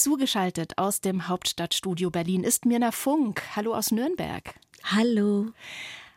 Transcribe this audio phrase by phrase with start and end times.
[0.00, 3.42] Zugeschaltet aus dem Hauptstadtstudio Berlin ist Mirna Funk.
[3.54, 4.58] Hallo aus Nürnberg.
[4.82, 5.48] Hallo.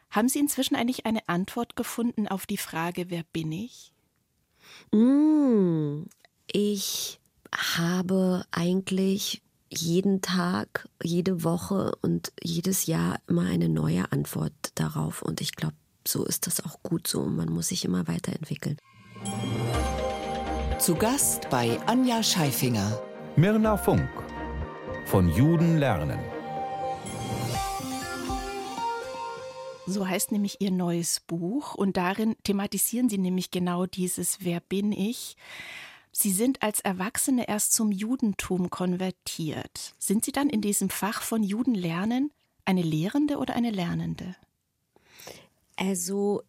[0.10, 3.92] Haben Sie inzwischen eigentlich eine Antwort gefunden auf die Frage, wer bin ich?
[4.94, 6.04] Mm,
[6.48, 7.20] ich
[7.54, 15.22] habe eigentlich jeden Tag, jede Woche und jedes Jahr immer eine neue Antwort darauf.
[15.22, 15.76] Und ich glaube,
[16.08, 17.26] so ist das auch gut so.
[17.26, 18.78] Man muss sich immer weiterentwickeln.
[20.80, 23.02] Zu Gast bei Anja Scheifinger.
[23.36, 24.08] Mirna Funk.
[25.08, 26.20] Von Juden lernen.
[29.88, 34.92] So heißt nämlich Ihr neues Buch und darin thematisieren Sie nämlich genau dieses Wer bin
[34.92, 35.36] ich?
[36.12, 39.96] Sie sind als Erwachsene erst zum Judentum konvertiert.
[39.98, 42.32] Sind Sie dann in diesem Fach von Juden lernen
[42.66, 44.36] eine Lehrende oder eine Lernende?
[45.76, 46.44] Also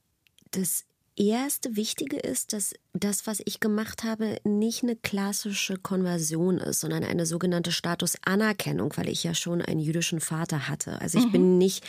[0.50, 0.84] das
[1.16, 7.04] erste Wichtige ist, dass das, was ich gemacht habe, nicht eine klassische Konversion ist, sondern
[7.04, 11.00] eine sogenannte Statusanerkennung, weil ich ja schon einen jüdischen Vater hatte.
[11.00, 11.32] Also ich mhm.
[11.32, 11.84] bin nicht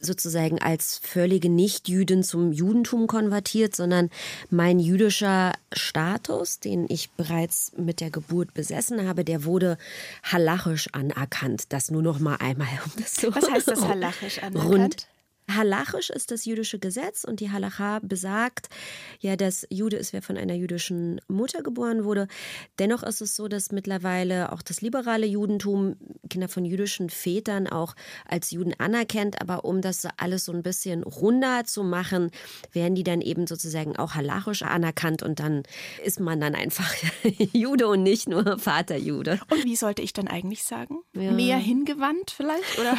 [0.00, 4.10] sozusagen als völlige Nicht-Jüdin zum Judentum konvertiert, sondern
[4.50, 9.78] mein jüdischer Status, den ich bereits mit der Geburt besessen habe, der wurde
[10.22, 11.64] halachisch anerkannt.
[11.72, 12.68] Das nur noch mal einmal.
[12.84, 14.72] Um das so was heißt das halachisch anerkannt?
[14.72, 15.09] Rund
[15.54, 18.68] Halachisch ist das jüdische Gesetz und die Halacha besagt
[19.20, 22.28] ja, dass Jude ist, wer von einer jüdischen Mutter geboren wurde.
[22.78, 25.96] Dennoch ist es so, dass mittlerweile auch das liberale Judentum
[26.28, 27.94] Kinder von jüdischen Vätern auch
[28.26, 29.40] als Juden anerkennt.
[29.40, 32.30] Aber um das alles so ein bisschen runder zu machen,
[32.72, 35.62] werden die dann eben sozusagen auch halachisch anerkannt und dann
[36.04, 36.94] ist man dann einfach
[37.52, 39.40] Jude und nicht nur Vaterjude.
[39.50, 40.98] Und wie sollte ich dann eigentlich sagen?
[41.14, 41.32] Ja.
[41.32, 42.78] Mehr hingewandt vielleicht?
[42.78, 42.96] Oder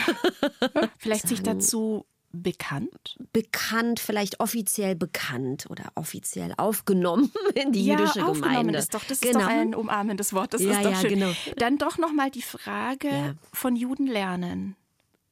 [0.97, 3.17] vielleicht sich dazu bekannt?
[3.33, 8.77] Bekannt, vielleicht offiziell bekannt oder offiziell aufgenommen in die ja, jüdische Gemeinde.
[8.77, 9.39] Ist doch, das genau.
[9.39, 10.53] ist doch ein umarmendes Wort.
[10.53, 11.19] Das ja, ist doch ja, schön.
[11.19, 11.31] Genau.
[11.57, 13.33] Dann doch nochmal die Frage ja.
[13.53, 14.75] von Juden lernen.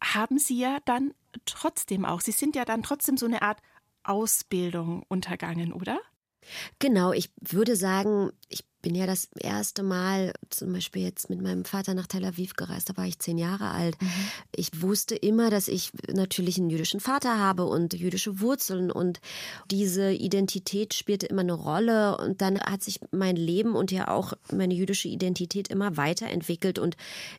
[0.02, 1.14] Haben Sie ja dann
[1.45, 3.59] trotzdem auch, Sie sind ja dann trotzdem so eine Art
[4.03, 5.99] Ausbildung untergangen, oder?
[6.80, 11.66] Genau, ich würde sagen, ich bin ja das erste Mal zum Beispiel jetzt mit meinem
[11.66, 12.90] Vater nach Tel Aviv gereist.
[12.90, 14.02] Da war ich zehn Jahre alt.
[14.02, 14.10] Mhm.
[14.56, 19.20] Ich wusste immer, dass ich natürlich einen jüdischen Vater habe und jüdische Wurzeln und
[19.70, 22.18] diese Identität spielte immer eine Rolle.
[22.18, 26.95] Und dann hat sich mein Leben und ja auch meine jüdische Identität immer weiterentwickelt und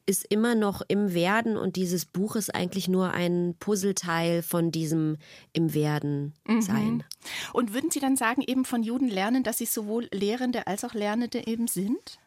[0.06, 1.56] ist immer noch im Werden.
[1.56, 5.17] Und dieses Buch ist eigentlich nur ein Puzzleteil von diesem
[5.53, 6.61] im Werden mhm.
[6.61, 6.93] sein.
[6.93, 7.05] Mhm.
[7.55, 10.95] Und würden Sie dann sagen, eben von Juden lernen, dass sie sowohl Lehrende als auch
[10.95, 12.19] Lernende Abgeordnete eben sind?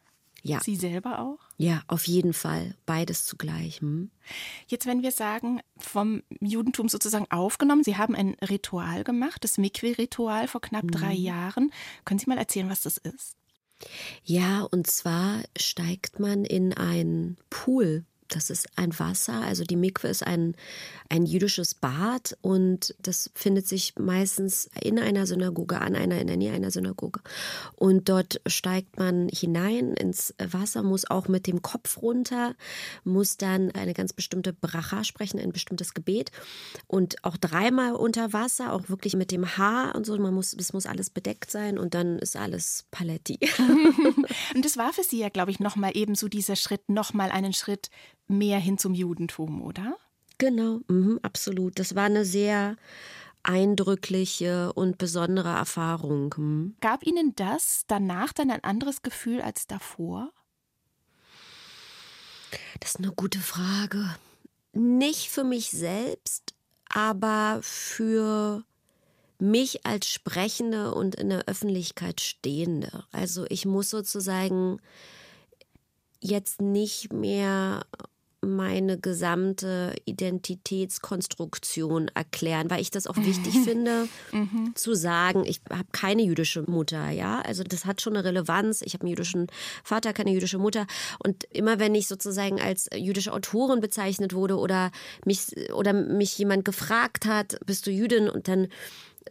[0.46, 0.60] Ja.
[0.60, 1.40] Sie selber auch?
[1.58, 2.76] Ja, auf jeden Fall.
[2.86, 3.80] Beides zugleich.
[3.80, 4.12] Hm?
[4.68, 10.50] Jetzt, wenn wir sagen, vom Judentum sozusagen aufgenommen, Sie haben ein Ritual gemacht, das Mikwe-Ritual
[10.50, 10.92] vor knapp mhm.
[10.92, 11.72] drei Jahren.
[12.04, 13.38] Können Sie mal erzählen, was das ist?
[14.26, 20.08] Ja, und zwar steigt man in einen Pool das ist ein Wasser, also die Mikwe
[20.08, 20.56] ist ein,
[21.10, 26.38] ein jüdisches Bad und das findet sich meistens in einer Synagoge, an einer, in der
[26.38, 27.22] Nähe einer Synagoge.
[27.76, 32.56] Und dort steigt man hinein ins Wasser, muss auch mit dem Kopf runter,
[33.04, 36.32] muss dann eine ganz bestimmte Bracha sprechen, ein bestimmtes Gebet
[36.88, 40.18] und auch dreimal unter Wasser, auch wirklich mit dem Haar und so.
[40.18, 43.40] Man muss, es muss alles bedeckt sein und dann ist alles Paletti.
[44.56, 47.54] und das war für Sie ja, glaube ich, nochmal eben so dieser Schritt, nochmal einen
[47.54, 47.90] Schritt
[48.38, 49.98] mehr hin zum Judentum, oder?
[50.38, 51.80] Genau, mhm, absolut.
[51.80, 52.76] Das war eine sehr
[53.44, 56.34] eindrückliche und besondere Erfahrung.
[56.38, 56.76] Mhm.
[56.82, 60.32] Gab Ihnen das danach dann ein anderes Gefühl als davor?
[62.80, 64.16] Das ist eine gute Frage.
[64.74, 66.54] Nicht für mich selbst,
[66.90, 68.64] aber für
[69.40, 73.04] mich als Sprechende und in der Öffentlichkeit Stehende.
[73.12, 74.80] Also ich muss sozusagen
[76.22, 77.86] jetzt nicht mehr
[78.44, 84.74] meine gesamte Identitätskonstruktion erklären, weil ich das auch wichtig finde, mhm.
[84.76, 87.42] zu sagen, ich habe keine jüdische Mutter, ja.
[87.42, 88.82] Also das hat schon eine Relevanz.
[88.82, 89.48] Ich habe einen jüdischen
[89.84, 90.86] Vater, keine jüdische Mutter.
[91.24, 94.92] Und immer wenn ich sozusagen als jüdische Autorin bezeichnet wurde oder
[95.26, 98.30] mich oder mich jemand gefragt hat, bist du Jüdin?
[98.30, 98.68] Und dann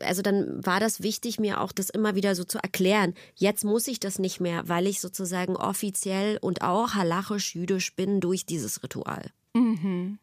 [0.00, 3.14] also dann war das wichtig, mir auch das immer wieder so zu erklären.
[3.34, 8.46] Jetzt muss ich das nicht mehr, weil ich sozusagen offiziell und auch halachisch-jüdisch bin durch
[8.46, 9.30] dieses Ritual.
[9.54, 10.18] Mhm.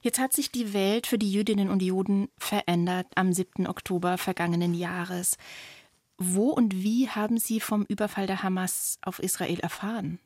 [0.00, 3.66] Jetzt hat sich die Welt für die Jüdinnen und Juden verändert am 7.
[3.66, 5.36] Oktober vergangenen Jahres.
[6.18, 10.18] Wo und wie haben Sie vom Überfall der Hamas auf Israel erfahren?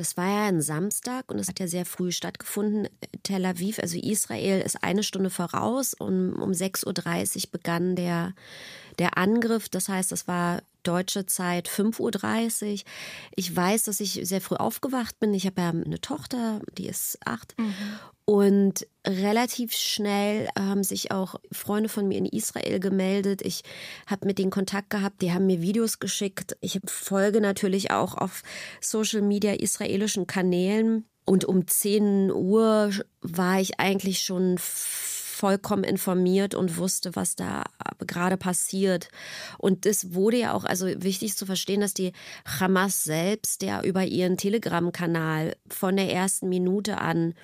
[0.00, 2.88] Das war ja ein Samstag und es hat ja sehr früh stattgefunden.
[3.22, 8.32] Tel Aviv, also Israel, ist eine Stunde voraus und um 6.30 Uhr begann der,
[8.98, 9.68] der Angriff.
[9.68, 12.78] Das heißt, das war deutsche Zeit 5.30 Uhr.
[13.36, 15.34] Ich weiß, dass ich sehr früh aufgewacht bin.
[15.34, 17.54] Ich habe ja eine Tochter, die ist acht.
[17.58, 17.74] Mhm.
[18.30, 23.42] Und relativ schnell haben sich auch Freunde von mir in Israel gemeldet.
[23.42, 23.64] Ich
[24.06, 26.56] habe mit denen Kontakt gehabt, die haben mir Videos geschickt.
[26.60, 28.44] Ich folge natürlich auch auf
[28.80, 31.08] Social Media israelischen Kanälen.
[31.24, 37.64] Und um 10 Uhr war ich eigentlich schon vollkommen informiert und wusste, was da
[38.06, 39.08] gerade passiert.
[39.58, 42.12] Und es wurde ja auch, also wichtig zu verstehen, dass die
[42.60, 47.34] Hamas selbst ja über ihren Telegram-Kanal von der ersten Minute an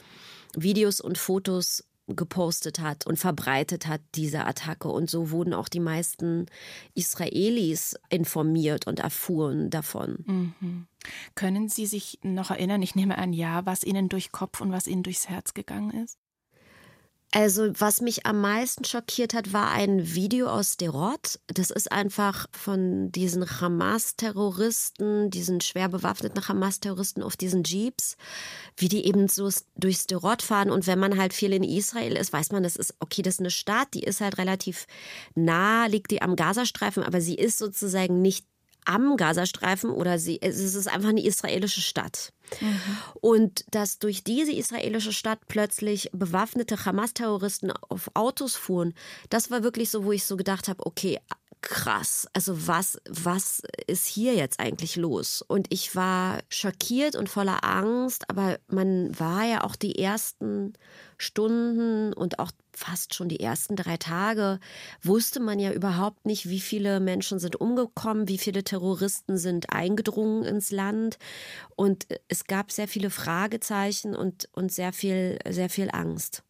[0.56, 4.88] Videos und Fotos gepostet hat und verbreitet hat, diese Attacke.
[4.88, 6.46] Und so wurden auch die meisten
[6.94, 10.24] Israelis informiert und erfuhren davon.
[10.26, 10.86] Mhm.
[11.34, 14.86] Können Sie sich noch erinnern, ich nehme an, ja, was Ihnen durch Kopf und was
[14.86, 16.18] Ihnen durchs Herz gegangen ist?
[17.32, 21.40] Also, was mich am meisten schockiert hat, war ein Video aus Derot.
[21.49, 28.17] Das ist einfach von diesen Hamas-Terroristen, diesen schwer bewaffneten Hamas-Terroristen auf diesen Jeeps,
[28.76, 30.70] wie die eben so durchs Derot fahren.
[30.70, 33.40] Und wenn man halt viel in Israel ist, weiß man, das ist, okay, das ist
[33.40, 34.87] eine Stadt, die ist halt relativ
[35.34, 38.46] nah, liegt die am Gazastreifen, aber sie ist sozusagen nicht
[38.86, 42.32] am Gazastreifen oder sie, es ist einfach eine israelische Stadt.
[42.60, 42.80] Mhm.
[43.20, 48.94] Und dass durch diese israelische Stadt plötzlich bewaffnete Hamas-Terroristen auf Autos fuhren,
[49.30, 51.18] das war wirklich so, wo ich so gedacht habe, okay,
[51.68, 52.28] krass.
[52.32, 55.42] Also was, was ist hier jetzt eigentlich los?
[55.42, 60.74] Und ich war schockiert und voller Angst, aber man war ja auch die ersten
[61.18, 64.60] Stunden und auch fast schon die ersten drei Tage
[65.02, 70.44] wusste man ja überhaupt nicht, wie viele Menschen sind umgekommen, wie viele Terroristen sind eingedrungen
[70.44, 71.18] ins Land.
[71.74, 76.44] Und es gab sehr viele Fragezeichen und, und sehr viel, sehr viel Angst.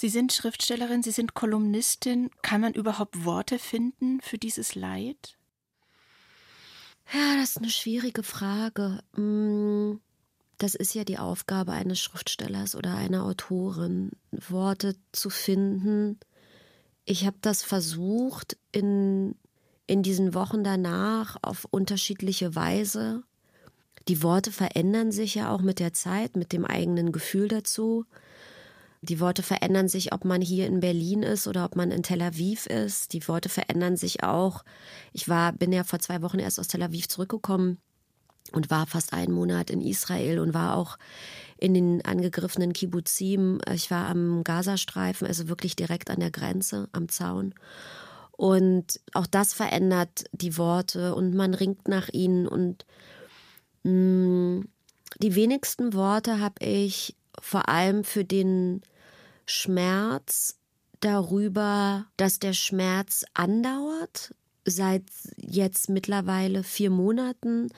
[0.00, 2.30] Sie sind Schriftstellerin, Sie sind Kolumnistin.
[2.40, 5.36] Kann man überhaupt Worte finden für dieses Leid?
[7.12, 9.00] Ja, das ist eine schwierige Frage.
[9.14, 10.00] Hm,
[10.56, 16.20] das ist ja die Aufgabe eines Schriftstellers oder einer Autorin, Worte zu finden.
[17.04, 19.34] Ich habe das versucht in,
[19.88, 23.24] in diesen Wochen danach auf unterschiedliche Weise.
[24.06, 28.06] Die Worte verändern sich ja auch mit der Zeit, mit dem eigenen Gefühl dazu.
[29.00, 32.20] Die Worte verändern sich, ob man hier in Berlin ist oder ob man in Tel
[32.20, 33.12] Aviv ist.
[33.12, 34.64] Die Worte verändern sich auch.
[35.12, 37.78] Ich war, bin ja vor zwei Wochen erst aus Tel Aviv zurückgekommen
[38.52, 40.98] und war fast einen Monat in Israel und war auch
[41.58, 43.60] in den angegriffenen Kibbuzim.
[43.72, 47.54] Ich war am Gazastreifen, also wirklich direkt an der Grenze, am Zaun.
[48.32, 52.46] Und auch das verändert die Worte und man ringt nach ihnen.
[52.48, 52.86] Und
[53.82, 54.68] mh, mm,
[55.20, 58.82] die wenigsten Worte habe ich vor allem für den
[59.46, 60.58] Schmerz
[61.00, 65.04] darüber, dass der Schmerz andauert, seit
[65.36, 67.70] jetzt mittlerweile vier Monaten,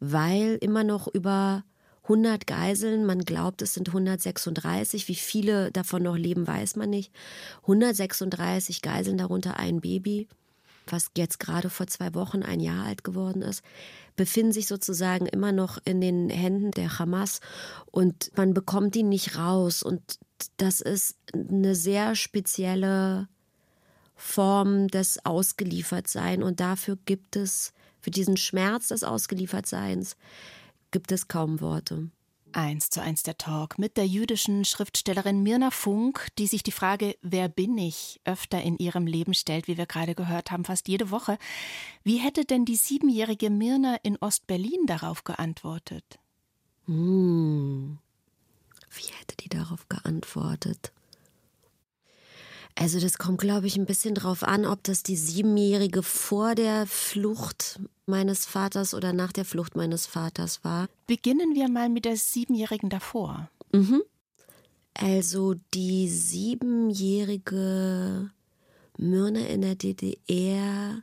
[0.00, 1.64] weil immer noch über
[2.04, 7.12] 100 Geiseln, man glaubt, es sind 136, wie viele davon noch leben, weiß man nicht.
[7.62, 10.26] 136 Geiseln, darunter ein Baby,
[10.86, 13.62] was jetzt gerade vor zwei Wochen ein Jahr alt geworden ist,
[14.18, 17.40] befinden sich sozusagen immer noch in den Händen der Hamas
[17.86, 19.82] und man bekommt die nicht raus.
[19.82, 20.18] Und
[20.58, 23.28] das ist eine sehr spezielle
[24.16, 30.16] Form des Ausgeliefertsein und dafür gibt es, für diesen Schmerz des Ausgeliefertseins,
[30.90, 32.10] gibt es kaum Worte.
[32.52, 37.16] Eins zu eins der Talk mit der jüdischen Schriftstellerin Mirna Funk, die sich die Frage,
[37.20, 41.10] wer bin ich, öfter in ihrem Leben stellt, wie wir gerade gehört haben, fast jede
[41.10, 41.38] Woche.
[42.04, 46.18] Wie hätte denn die siebenjährige Mirna in Ostberlin darauf geantwortet?
[46.86, 47.98] Hm.
[48.90, 50.92] Wie hätte die darauf geantwortet?
[52.80, 56.86] Also das kommt, glaube ich, ein bisschen drauf an, ob das die Siebenjährige vor der
[56.86, 60.86] Flucht meines Vaters oder nach der Flucht meines Vaters war.
[61.08, 63.50] Beginnen wir mal mit der Siebenjährigen davor.
[63.72, 64.02] Mhm.
[64.94, 68.30] Also die siebenjährige
[68.96, 71.02] Myrne in der DDR.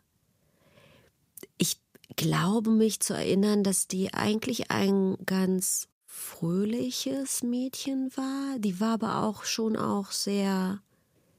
[1.57, 1.81] Ich
[2.15, 8.59] glaube mich zu erinnern, dass die eigentlich ein ganz fröhliches Mädchen war.
[8.59, 10.79] Die war aber auch schon auch sehr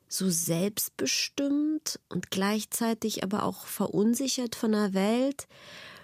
[0.08, 5.46] so selbstbestimmt und gleichzeitig aber auch verunsichert von der Welt.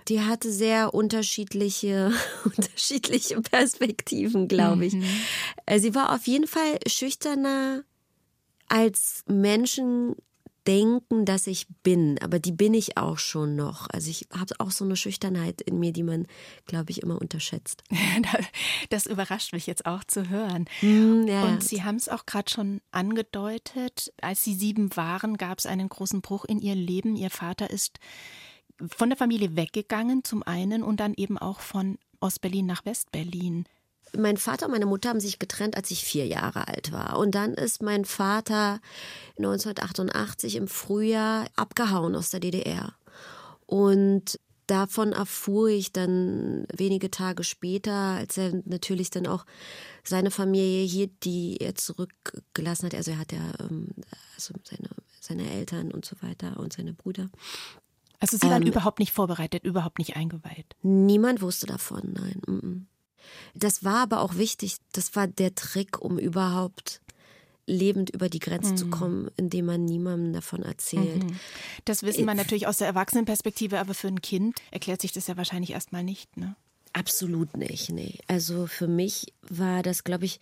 [0.08, 2.12] Die hatte sehr unterschiedliche,
[2.44, 4.94] unterschiedliche Perspektiven, glaube ich.
[4.94, 5.04] Mhm.
[5.66, 7.84] Äh, sie war auf jeden Fall schüchterner
[8.68, 10.16] als Menschen
[10.66, 13.88] denken, dass ich bin, aber die bin ich auch schon noch.
[13.90, 16.26] Also ich habe auch so eine Schüchternheit in mir, die man,
[16.66, 17.82] glaube ich, immer unterschätzt.
[18.90, 20.66] Das überrascht mich jetzt auch zu hören.
[20.82, 21.44] Mm, ja.
[21.44, 25.88] Und Sie haben es auch gerade schon angedeutet, als Sie sieben waren, gab es einen
[25.88, 27.16] großen Bruch in Ihr Leben.
[27.16, 27.98] Ihr Vater ist
[28.86, 33.64] von der Familie weggegangen zum einen und dann eben auch von Ostberlin nach Westberlin.
[34.16, 37.18] Mein Vater und meine Mutter haben sich getrennt, als ich vier Jahre alt war.
[37.18, 38.80] Und dann ist mein Vater
[39.38, 42.94] 1988 im Frühjahr abgehauen aus der DDR.
[43.66, 49.44] Und davon erfuhr ich dann wenige Tage später, als er natürlich dann auch
[50.04, 52.94] seine Familie hier, die er zurückgelassen hat.
[52.94, 53.88] Also er hat ja ähm,
[54.34, 54.88] also seine,
[55.20, 57.30] seine Eltern und so weiter und seine Brüder.
[58.20, 60.76] Also Sie waren ähm, überhaupt nicht vorbereitet, überhaupt nicht eingeweiht.
[60.82, 62.86] Niemand wusste davon, nein.
[63.54, 64.76] Das war aber auch wichtig.
[64.92, 67.00] Das war der Trick, um überhaupt
[67.66, 68.76] lebend über die Grenze mhm.
[68.76, 71.24] zu kommen, indem man niemandem davon erzählt.
[71.24, 71.38] Mhm.
[71.84, 75.36] Das wissen wir natürlich aus der Erwachsenenperspektive, aber für ein Kind erklärt sich das ja
[75.36, 76.56] wahrscheinlich erstmal nicht, ne?
[76.94, 78.18] Absolut nicht, nee.
[78.26, 80.40] Also für mich war das, glaube ich,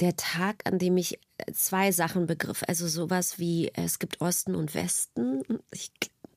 [0.00, 1.18] der Tag, an dem ich
[1.52, 2.62] zwei Sachen begriff.
[2.68, 5.42] Also sowas wie, es gibt Osten und Westen.
[5.72, 5.90] Ich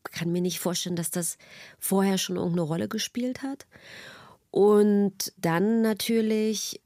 [0.03, 1.37] kann mir nicht vorstellen, dass das
[1.79, 3.67] vorher schon irgendeine Rolle gespielt hat.
[4.51, 6.81] Und dann natürlich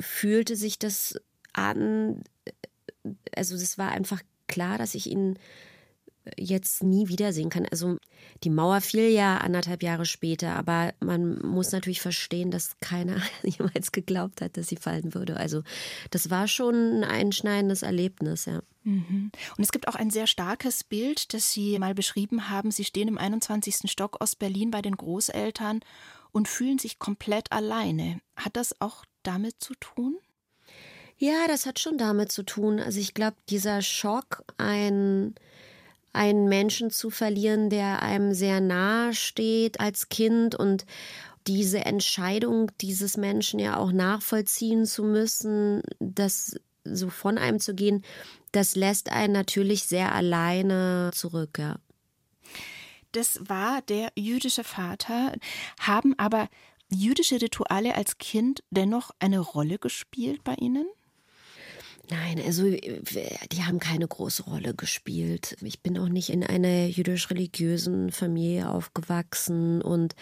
[0.00, 1.20] fühlte sich das
[1.52, 2.22] an,
[3.34, 5.38] also das war einfach klar, dass ich ihn
[6.36, 7.66] jetzt nie wiedersehen kann.
[7.70, 7.98] Also
[8.44, 13.92] die Mauer fiel ja anderthalb Jahre später, aber man muss natürlich verstehen, dass keiner jemals
[13.92, 15.36] geglaubt hat, dass sie fallen würde.
[15.36, 15.62] Also
[16.10, 18.60] das war schon ein einschneidendes Erlebnis, ja.
[18.84, 19.30] Mhm.
[19.56, 22.70] Und es gibt auch ein sehr starkes Bild, das Sie mal beschrieben haben.
[22.70, 23.90] Sie stehen im 21.
[23.90, 25.80] Stock Ostberlin bei den Großeltern
[26.32, 28.20] und fühlen sich komplett alleine.
[28.36, 30.16] Hat das auch damit zu tun?
[31.16, 32.78] Ja, das hat schon damit zu tun.
[32.78, 35.34] Also ich glaube, dieser Schock, ein
[36.12, 40.84] einen Menschen zu verlieren, der einem sehr nahe steht als Kind und
[41.46, 48.02] diese Entscheidung dieses Menschen ja auch nachvollziehen zu müssen, das so von einem zu gehen,
[48.52, 51.76] das lässt einen natürlich sehr alleine zurück, ja.
[53.12, 55.32] Das war der jüdische Vater.
[55.80, 56.48] Haben aber
[56.90, 60.86] jüdische Rituale als Kind dennoch eine Rolle gespielt bei Ihnen?
[62.10, 63.02] Nein, also äh,
[63.52, 65.56] die haben keine große Rolle gespielt.
[65.60, 70.14] Ich bin auch nicht in einer jüdisch-religiösen Familie aufgewachsen und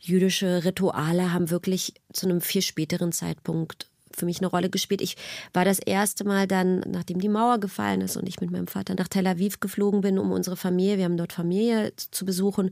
[0.00, 5.00] jüdische Rituale haben wirklich zu einem viel späteren Zeitpunkt für mich eine Rolle gespielt.
[5.00, 5.16] Ich
[5.52, 8.94] war das erste Mal dann, nachdem die Mauer gefallen ist und ich mit meinem Vater
[8.94, 12.70] nach Tel Aviv geflogen bin, um unsere Familie, wir haben dort Familie zu besuchen,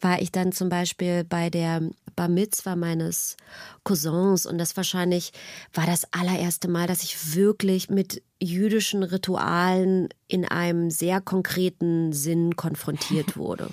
[0.00, 1.82] war ich dann zum Beispiel bei der
[2.16, 3.36] Bar Mitzwa meines
[3.84, 5.32] Cousins und das wahrscheinlich
[5.74, 12.56] war das allererste Mal, dass ich wirklich mit jüdischen Ritualen in einem sehr konkreten Sinn
[12.56, 13.70] konfrontiert wurde.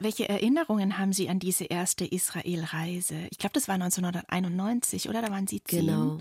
[0.00, 3.16] Welche Erinnerungen haben Sie an diese erste Israel-Reise?
[3.30, 5.22] Ich glaube, das war 1991, oder?
[5.22, 5.86] Da waren Sie zehn.
[5.86, 6.18] Genau.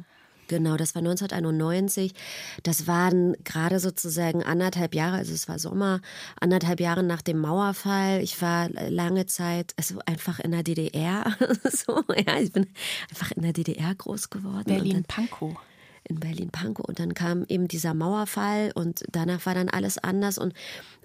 [0.49, 2.13] Genau, das war 1991.
[2.63, 6.01] Das waren gerade sozusagen anderthalb Jahre, also es war Sommer,
[6.41, 8.21] anderthalb Jahre nach dem Mauerfall.
[8.21, 11.37] Ich war lange Zeit, also einfach in der DDR.
[11.71, 12.67] so, ja, ich bin
[13.11, 14.65] einfach in der DDR groß geworden.
[14.65, 15.55] Berlin-Pankow
[16.05, 16.85] in Berlin-Pankow.
[16.85, 20.39] Und dann kam eben dieser Mauerfall und danach war dann alles anders.
[20.39, 20.53] Und,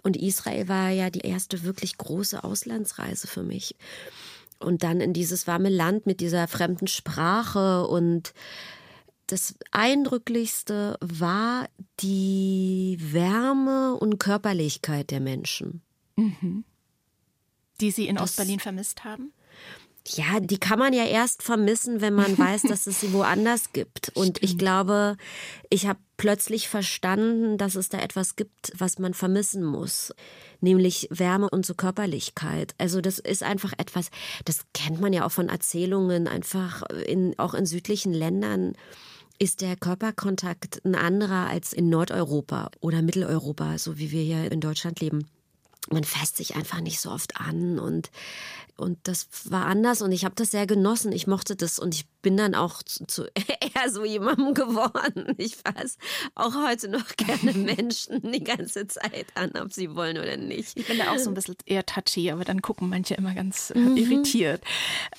[0.02, 3.76] und Israel war ja die erste wirklich große Auslandsreise für mich.
[4.58, 8.32] Und dann in dieses warme Land mit dieser fremden Sprache und
[9.26, 11.69] das Eindrücklichste war
[12.00, 15.83] die Wärme und Körperlichkeit der Menschen.
[16.16, 16.64] Mhm.
[17.81, 19.33] Die Sie in Ostberlin vermisst haben?
[20.07, 24.11] Ja, die kann man ja erst vermissen, wenn man weiß, dass es sie woanders gibt.
[24.14, 24.43] Und Stimmt.
[24.43, 25.16] ich glaube,
[25.71, 30.12] ich habe plötzlich verstanden, dass es da etwas gibt, was man vermissen muss,
[30.61, 32.75] nämlich Wärme und so Körperlichkeit.
[32.78, 34.11] Also das ist einfach etwas,
[34.45, 38.75] das kennt man ja auch von Erzählungen, einfach in, auch in südlichen Ländern
[39.38, 44.61] ist der Körperkontakt ein anderer als in Nordeuropa oder Mitteleuropa, so wie wir hier in
[44.61, 45.26] Deutschland leben.
[45.91, 48.11] Man fasst sich einfach nicht so oft an und
[48.76, 51.12] und das war anders und ich habe das sehr genossen.
[51.12, 53.25] Ich mochte das und ich bin dann auch zu, zu
[53.75, 55.35] eher so jemandem geworden.
[55.38, 55.97] Ich fasse
[56.35, 60.76] auch heute noch gerne Menschen die ganze Zeit an, ob sie wollen oder nicht.
[60.76, 63.73] Ich bin da auch so ein bisschen eher touchy, aber dann gucken manche immer ganz
[63.75, 63.97] mhm.
[63.97, 64.62] irritiert.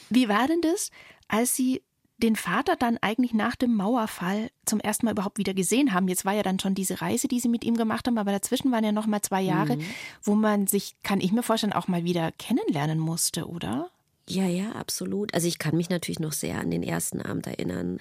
[0.10, 0.90] Wie war denn das,
[1.30, 1.82] als Sie
[2.18, 6.08] den Vater dann eigentlich nach dem Mauerfall zum ersten Mal überhaupt wieder gesehen haben.
[6.08, 8.72] Jetzt war ja dann schon diese Reise, die sie mit ihm gemacht haben, aber dazwischen
[8.72, 9.86] waren ja noch mal zwei Jahre, mhm.
[10.24, 13.90] wo man sich, kann ich mir vorstellen, auch mal wieder kennenlernen musste, oder?
[14.28, 15.36] Ja, ja, absolut.
[15.36, 18.00] Also ich kann mich natürlich noch sehr an den ersten Abend erinnern,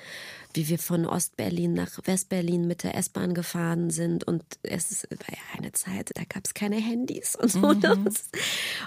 [0.55, 4.25] wie wir von Ostberlin nach Westberlin mit der S-Bahn gefahren sind.
[4.25, 7.59] Und es war ja eine Zeit, da gab es keine Handys und so.
[7.59, 8.09] Mhm.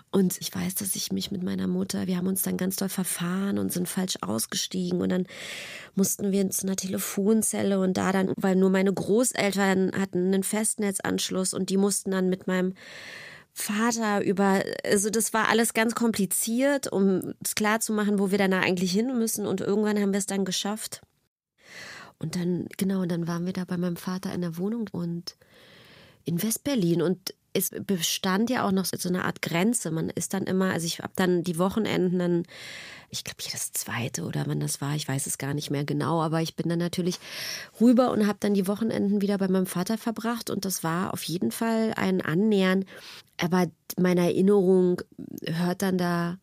[0.09, 2.89] Und ich weiß, dass ich mich mit meiner Mutter, wir haben uns dann ganz doll
[2.89, 5.01] verfahren und sind falsch ausgestiegen.
[5.01, 5.27] Und dann
[5.93, 11.53] mussten wir zu einer Telefonzelle und da dann, weil nur meine Großeltern hatten einen Festnetzanschluss
[11.53, 12.73] und die mussten dann mit meinem
[13.59, 18.37] Vater über, also das war alles ganz kompliziert, um es klar zu machen, wo wir
[18.37, 19.47] dann eigentlich hin müssen.
[19.47, 21.01] Und irgendwann haben wir es dann geschafft.
[22.19, 25.37] Und dann, genau, und dann waren wir da bei meinem Vater in der Wohnung und
[26.23, 27.01] in Westberlin.
[27.01, 29.91] Und es bestand ja auch noch so eine Art Grenze.
[29.91, 32.43] Man ist dann immer, also ich habe dann die Wochenenden dann,
[33.09, 36.21] ich glaube jedes zweite oder wann das war, ich weiß es gar nicht mehr genau,
[36.21, 37.19] aber ich bin dann natürlich
[37.81, 41.23] rüber und habe dann die Wochenenden wieder bei meinem Vater verbracht und das war auf
[41.23, 42.85] jeden Fall ein Annähern.
[43.39, 45.01] Aber meine Erinnerung
[45.45, 46.37] hört dann da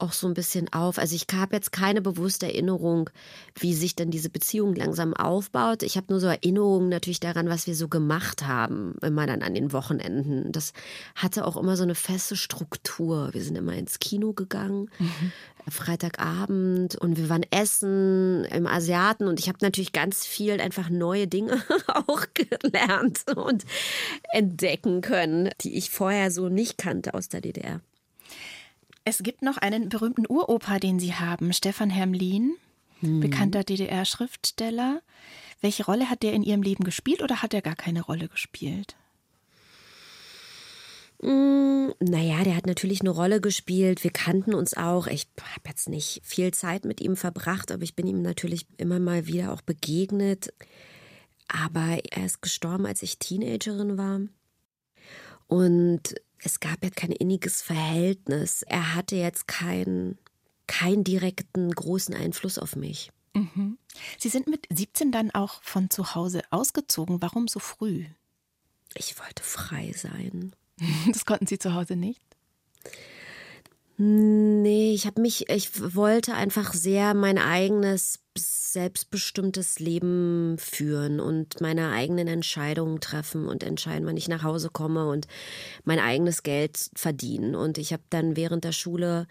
[0.00, 0.98] auch so ein bisschen auf.
[0.98, 3.10] Also ich habe jetzt keine bewusste Erinnerung,
[3.58, 5.82] wie sich dann diese Beziehung langsam aufbaut.
[5.82, 9.54] Ich habe nur so Erinnerungen natürlich daran, was wir so gemacht haben, immer dann an
[9.54, 10.52] den Wochenenden.
[10.52, 10.72] Das
[11.14, 13.30] hatte auch immer so eine feste Struktur.
[13.32, 15.32] Wir sind immer ins Kino gegangen, mhm.
[15.68, 21.26] Freitagabend und wir waren essen im Asiaten und ich habe natürlich ganz viel einfach neue
[21.26, 21.62] Dinge
[22.06, 23.64] auch gelernt und
[24.32, 27.80] entdecken können, die ich vorher so nicht kannte aus der DDR.
[29.04, 32.56] Es gibt noch einen berühmten Uropa, den Sie haben, Stefan Hermlin,
[33.00, 33.20] hm.
[33.20, 35.02] bekannter DDR-Schriftsteller.
[35.60, 38.96] Welche Rolle hat der in Ihrem Leben gespielt oder hat er gar keine Rolle gespielt?
[41.22, 44.04] Mm, naja, der hat natürlich eine Rolle gespielt.
[44.04, 45.06] Wir kannten uns auch.
[45.06, 48.98] Ich habe jetzt nicht viel Zeit mit ihm verbracht, aber ich bin ihm natürlich immer
[49.00, 50.52] mal wieder auch begegnet.
[51.48, 54.20] Aber er ist gestorben, als ich Teenagerin war.
[55.46, 58.62] Und es gab ja kein inniges Verhältnis.
[58.62, 60.18] Er hatte jetzt keinen
[60.66, 63.10] keinen direkten großen Einfluss auf mich.
[63.34, 63.76] Mhm.
[64.18, 67.20] Sie sind mit 17 dann auch von zu Hause ausgezogen.
[67.20, 68.04] Warum so früh?
[68.94, 70.54] Ich wollte frei sein.
[71.12, 72.22] Das konnten Sie zu Hause nicht?
[74.02, 81.90] Nee, ich habe mich, ich wollte einfach sehr mein eigenes selbstbestimmtes Leben führen und meine
[81.90, 85.26] eigenen Entscheidungen treffen und entscheiden, wann ich nach Hause komme und
[85.84, 87.54] mein eigenes Geld verdienen.
[87.54, 89.26] Und ich habe dann während der Schule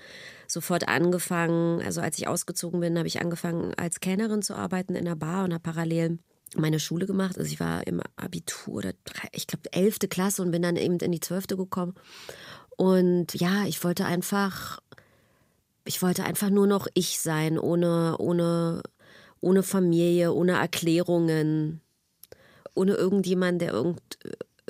[0.46, 5.06] sofort angefangen, also als ich ausgezogen bin, habe ich angefangen als Kellnerin zu arbeiten in
[5.06, 6.20] der Bar und habe parallel
[6.56, 7.40] meine Schule gemacht.
[7.40, 8.94] Also ich war im Abitur oder
[9.32, 11.96] ich glaube elfte Klasse und bin dann eben in die zwölfte gekommen
[12.80, 14.80] und ja, ich wollte einfach,
[15.84, 18.84] ich wollte einfach nur noch ich sein, ohne, ohne,
[19.42, 21.82] ohne Familie, ohne Erklärungen,
[22.76, 24.00] ohne irgendjemand, der irgend,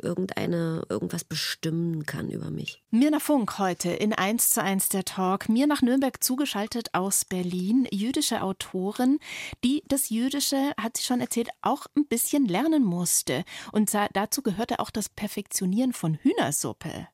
[0.01, 2.81] irgendeine, irgendwas bestimmen kann über mich.
[2.89, 5.47] Mirna Funk heute in 1 zu 1 der Talk.
[5.47, 9.19] Mir nach Nürnberg zugeschaltet aus Berlin, jüdische Autorin,
[9.63, 13.43] die das Jüdische, hat sie schon erzählt, auch ein bisschen lernen musste.
[13.71, 17.07] Und dazu gehörte auch das Perfektionieren von Hühnersuppe.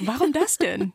[0.00, 0.92] Warum das denn?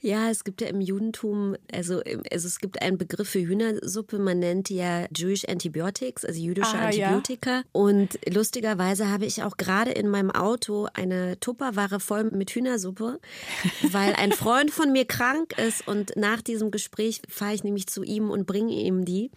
[0.00, 4.38] Ja, es gibt ja im Judentum, also, also es gibt einen Begriff für Hühnersuppe, man
[4.38, 7.50] nennt die ja Jewish Antibiotics, also jüdische ah, Antibiotika.
[7.50, 7.62] Ja.
[7.72, 13.18] Und lustigerweise habe ich auch gerade in meinem Auto eine Tupperware voll mit Hühnersuppe,
[13.90, 18.02] weil ein Freund von mir krank ist und nach diesem Gespräch fahre ich nämlich zu
[18.02, 19.30] ihm und bringe ihm die.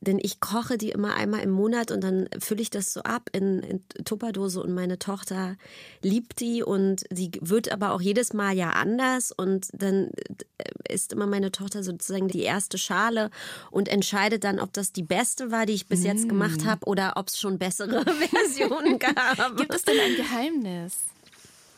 [0.00, 3.28] Denn ich koche die immer einmal im Monat und dann fülle ich das so ab
[3.32, 5.56] in, in Tupperdose und meine Tochter
[6.00, 10.10] liebt die und sie wird aber auch jedes Mal ja anders das und dann
[10.58, 13.30] äh, ist immer meine Tochter sozusagen die erste Schale
[13.70, 16.66] und entscheidet dann, ob das die beste war, die ich bis jetzt gemacht mm.
[16.66, 19.56] habe oder ob es schon bessere Versionen gab.
[19.56, 20.96] Gibt es denn ein Geheimnis?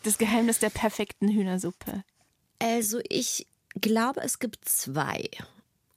[0.05, 2.05] Das Geheimnis der perfekten Hühnersuppe?
[2.59, 3.47] Also ich
[3.81, 5.29] glaube, es gibt zwei.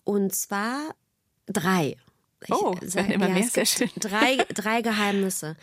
[0.04, 0.96] Und zwar
[1.48, 1.98] drei.
[2.50, 3.90] Oh, ich sage immer ja, mehr, sehr schön.
[3.96, 5.56] Drei, drei Geheimnisse.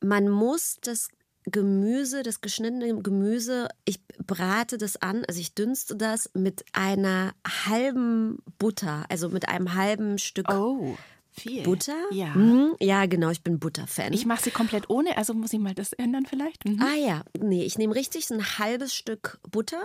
[0.00, 1.08] Man muss das
[1.44, 7.32] Gemüse, das geschnittene Gemüse, ich brate das an, also ich dünste das mit einer
[7.66, 10.96] halben Butter, also mit einem halben Stück oh.
[11.32, 11.62] Viel.
[11.62, 11.96] Butter?
[12.10, 12.34] Ja.
[12.34, 12.74] Mhm.
[12.80, 14.12] Ja, genau, ich bin Butterfan.
[14.12, 16.64] Ich mache sie komplett ohne, also muss ich mal das ändern vielleicht.
[16.64, 16.82] Mhm.
[16.82, 19.82] Ah ja, nee, ich nehme richtig so ein halbes Stück Butter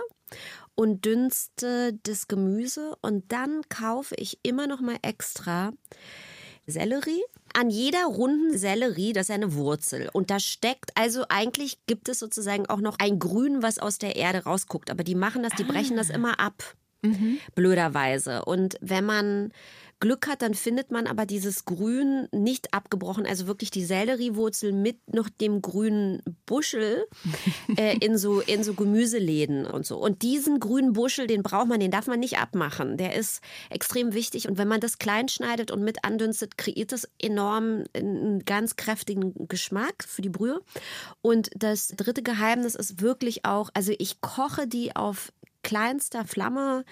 [0.74, 5.72] und dünste das Gemüse und dann kaufe ich immer noch mal extra
[6.66, 7.22] Sellerie.
[7.58, 10.10] An jeder runden Sellerie, das ist eine Wurzel.
[10.12, 14.16] Und da steckt, also eigentlich gibt es sozusagen auch noch ein Grün, was aus der
[14.16, 14.90] Erde rausguckt.
[14.90, 16.14] Aber die machen das, die brechen das ah.
[16.14, 16.74] immer ab.
[17.00, 17.38] Mhm.
[17.54, 18.44] Blöderweise.
[18.44, 19.52] Und wenn man
[19.98, 25.14] Glück hat, dann findet man aber dieses Grün nicht abgebrochen, also wirklich die Selleriewurzel mit
[25.14, 27.06] noch dem grünen Buschel
[27.76, 29.98] äh, in, so, in so Gemüseläden und so.
[29.98, 32.98] Und diesen grünen Buschel, den braucht man, den darf man nicht abmachen.
[32.98, 34.48] Der ist extrem wichtig.
[34.48, 39.48] Und wenn man das klein schneidet und mit andünstet, kreiert das enorm einen ganz kräftigen
[39.48, 40.60] Geschmack für die Brühe.
[41.22, 45.32] Und das dritte Geheimnis ist wirklich auch, also ich koche die auf
[45.66, 46.84] kleinster Flamme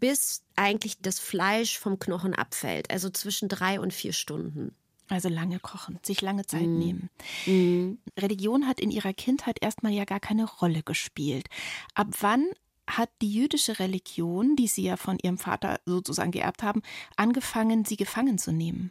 [0.00, 2.90] bis eigentlich das Fleisch vom Knochen abfällt.
[2.90, 4.74] Also zwischen drei und vier Stunden.
[5.08, 6.78] Also lange kochen, sich lange Zeit Mhm.
[6.78, 7.10] nehmen.
[7.46, 7.98] Mhm.
[8.18, 11.48] Religion hat in ihrer Kindheit erstmal ja gar keine Rolle gespielt.
[11.94, 12.46] Ab wann
[12.88, 16.82] hat die jüdische Religion, die sie ja von ihrem Vater sozusagen geerbt haben,
[17.16, 18.90] angefangen, sie gefangen zu nehmen?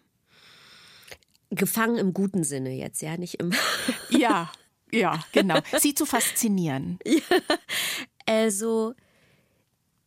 [1.49, 3.53] Gefangen im guten Sinne jetzt, ja, nicht im.
[4.09, 4.51] Ja,
[4.91, 5.59] ja, genau.
[5.79, 6.99] Sie zu faszinieren.
[8.25, 8.95] Also,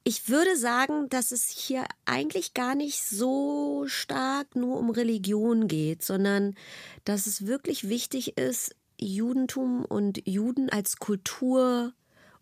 [0.09, 6.03] ich würde sagen, dass es hier eigentlich gar nicht so stark nur um Religion geht,
[6.03, 6.55] sondern
[7.05, 11.92] dass es wirklich wichtig ist, Judentum und Juden als Kultur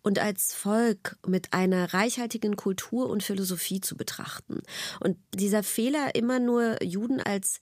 [0.07, 4.61] und als Volk mit einer reichhaltigen Kultur und Philosophie zu betrachten.
[5.01, 7.59] Und dieser Fehler, immer nur Juden als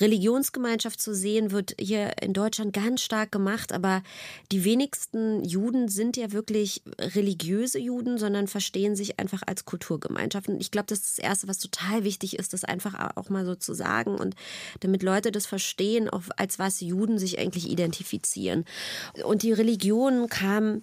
[0.00, 3.72] Religionsgemeinschaft zu sehen, wird hier in Deutschland ganz stark gemacht.
[3.72, 4.02] Aber
[4.50, 10.48] die wenigsten Juden sind ja wirklich religiöse Juden, sondern verstehen sich einfach als Kulturgemeinschaft.
[10.48, 13.46] Und ich glaube, das ist das Erste, was total wichtig ist, das einfach auch mal
[13.46, 14.16] so zu sagen.
[14.16, 14.34] Und
[14.80, 18.64] damit Leute das verstehen, auch als was Juden sich eigentlich identifizieren.
[19.24, 20.82] Und die Religion kam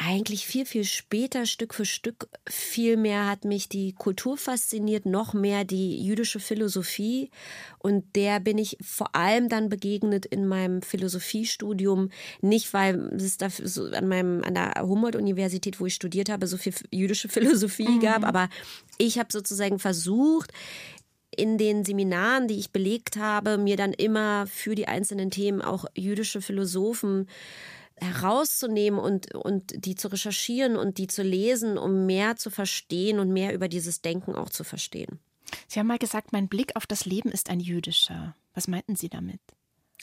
[0.00, 5.34] eigentlich viel, viel später, Stück für Stück, viel mehr hat mich die Kultur fasziniert, noch
[5.34, 7.30] mehr die jüdische Philosophie.
[7.78, 12.10] Und der bin ich vor allem dann begegnet in meinem Philosophiestudium.
[12.40, 16.56] Nicht, weil es da so an, meinem, an der Humboldt-Universität, wo ich studiert habe, so
[16.56, 18.48] viel jüdische Philosophie gab, aber
[18.98, 20.52] ich habe sozusagen versucht,
[21.36, 25.84] in den Seminaren, die ich belegt habe, mir dann immer für die einzelnen Themen auch
[25.94, 27.28] jüdische Philosophen
[28.00, 33.32] herauszunehmen und, und die zu recherchieren und die zu lesen, um mehr zu verstehen und
[33.32, 35.18] mehr über dieses Denken auch zu verstehen.
[35.66, 38.34] Sie haben mal gesagt, mein Blick auf das Leben ist ein jüdischer.
[38.54, 39.40] Was meinten Sie damit?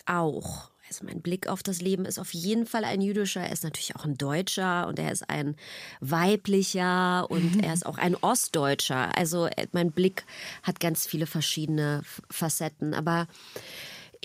[0.05, 0.71] Auch.
[0.87, 3.41] Also mein Blick auf das Leben ist auf jeden Fall ein jüdischer.
[3.41, 5.55] Er ist natürlich auch ein Deutscher und er ist ein
[5.99, 9.17] weiblicher und er ist auch ein Ostdeutscher.
[9.17, 10.25] Also äh, mein Blick
[10.61, 12.93] hat ganz viele verschiedene Facetten.
[12.93, 13.27] Aber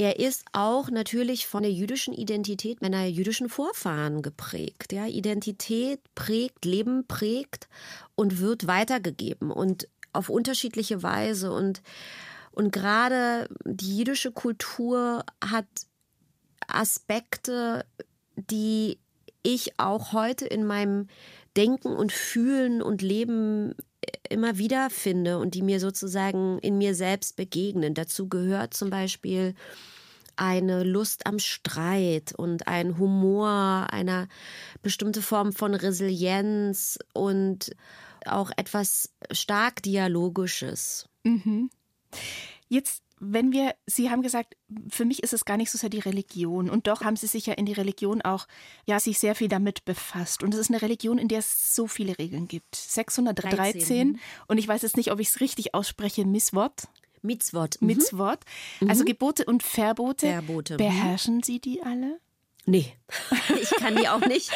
[0.00, 4.94] er ist auch natürlich von der jüdischen Identität meiner jüdischen Vorfahren geprägt.
[4.94, 7.68] Ja, Identität prägt, Leben prägt
[8.14, 11.52] und wird weitergegeben und auf unterschiedliche Weise.
[11.52, 11.82] Und,
[12.50, 15.66] und gerade die jüdische Kultur hat
[16.66, 17.84] Aspekte,
[18.36, 18.98] die
[19.42, 21.08] ich auch heute in meinem
[21.58, 23.74] Denken und Fühlen und Leben
[24.30, 27.92] immer wieder finde und die mir sozusagen in mir selbst begegnen.
[27.92, 29.54] Dazu gehört zum Beispiel
[30.40, 34.26] eine Lust am Streit und ein Humor, eine
[34.82, 37.76] bestimmte Form von Resilienz und
[38.24, 41.08] auch etwas stark Dialogisches.
[42.68, 44.56] Jetzt, wenn wir, Sie haben gesagt,
[44.88, 46.70] für mich ist es gar nicht so sehr die Religion.
[46.70, 48.46] Und doch haben Sie sich ja in die Religion auch,
[48.86, 50.42] ja, sich sehr viel damit befasst.
[50.42, 52.76] Und es ist eine Religion, in der es so viele Regeln gibt.
[52.76, 53.56] 613.
[53.56, 54.20] 13.
[54.48, 56.88] Und ich weiß jetzt nicht, ob ich es richtig ausspreche, Misswort.
[57.22, 57.80] Mitzvot.
[57.80, 57.86] Mhm.
[57.88, 58.44] Mitzwort.
[58.86, 60.26] Also Gebote und Verbote.
[60.26, 60.78] Verbote, mhm.
[60.78, 62.18] Beherrschen Sie die alle?
[62.66, 62.92] Nee,
[63.60, 64.50] ich kann die auch nicht.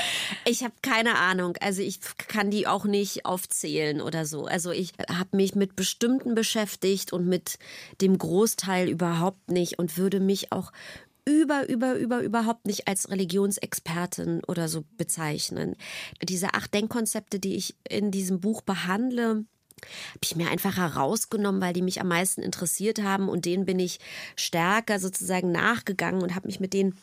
[0.44, 1.56] Ich habe keine Ahnung.
[1.60, 4.44] Also ich kann die auch nicht aufzählen oder so.
[4.44, 7.58] Also ich habe mich mit bestimmten beschäftigt und mit
[8.00, 10.70] dem Großteil überhaupt nicht und würde mich auch
[11.26, 15.74] über, über, über, überhaupt nicht als Religionsexpertin oder so bezeichnen.
[16.22, 19.44] Diese acht Denkkonzepte, die ich in diesem Buch behandle,
[19.80, 23.78] habe ich mir einfach herausgenommen, weil die mich am meisten interessiert haben und denen bin
[23.78, 23.98] ich
[24.36, 26.96] stärker sozusagen nachgegangen und habe mich mit denen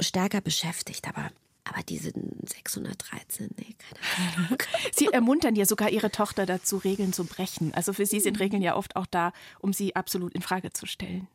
[0.00, 1.08] stärker beschäftigt.
[1.08, 1.30] Aber,
[1.64, 4.58] aber diese 613, nee, keine Ahnung.
[4.92, 7.72] Sie ermuntern ja sogar Ihre Tochter dazu, Regeln zu brechen.
[7.74, 10.86] Also für Sie sind Regeln ja oft auch da, um sie absolut in Frage zu
[10.86, 11.28] stellen.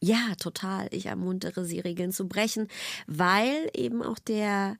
[0.00, 0.88] Ja, total.
[0.90, 2.66] Ich ermuntere sie, Regeln zu brechen,
[3.06, 4.76] weil eben auch der,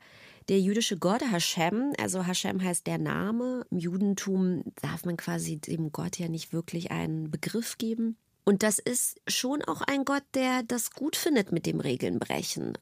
[0.48, 5.92] der jüdische Gott Hashem, also Hashem heißt der Name, im Judentum darf man quasi dem
[5.92, 8.16] Gott ja nicht wirklich einen Begriff geben.
[8.44, 12.76] Und das ist schon auch ein Gott, der das gut findet mit dem Regeln brechen.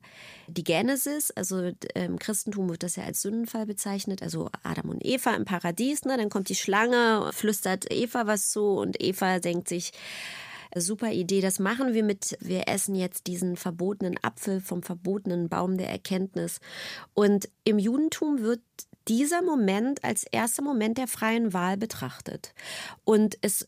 [0.48, 5.34] Die Genesis, also im Christentum wird das ja als Sündenfall bezeichnet, also Adam und Eva
[5.34, 6.16] im Paradies, ne?
[6.16, 9.92] dann kommt die Schlange, flüstert Eva was zu und Eva denkt sich,
[10.76, 15.76] super Idee, das machen wir mit, wir essen jetzt diesen verbotenen Apfel vom verbotenen Baum
[15.76, 16.60] der Erkenntnis.
[17.14, 18.60] Und im Judentum wird
[19.08, 22.54] dieser Moment als erster Moment der freien Wahl betrachtet.
[23.04, 23.66] Und es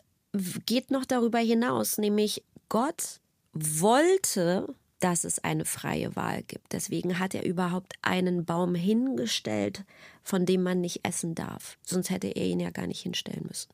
[0.66, 3.20] geht noch darüber hinaus, nämlich Gott
[3.52, 6.72] wollte, dass es eine freie Wahl gibt.
[6.72, 9.84] Deswegen hat er überhaupt einen Baum hingestellt,
[10.22, 11.76] von dem man nicht essen darf.
[11.82, 13.68] Sonst hätte er ihn ja gar nicht hinstellen müssen.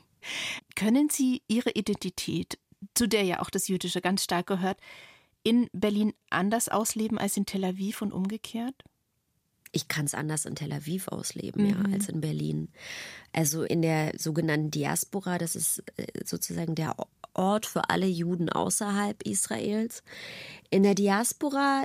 [0.74, 2.58] Können Sie Ihre Identität,
[2.94, 4.78] zu der ja auch das Jüdische ganz stark gehört,
[5.42, 8.74] in Berlin anders ausleben als in Tel Aviv und umgekehrt?
[9.72, 11.70] Ich kann es anders in Tel Aviv ausleben, mhm.
[11.70, 12.68] ja, als in Berlin.
[13.32, 15.82] Also in der sogenannten Diaspora, das ist
[16.24, 16.96] sozusagen der
[17.34, 20.02] Ort für alle Juden außerhalb Israels.
[20.70, 21.84] In der Diaspora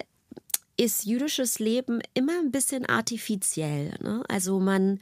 [0.77, 3.93] ist jüdisches Leben immer ein bisschen artifiziell.
[4.01, 4.23] Ne?
[4.27, 4.99] Also man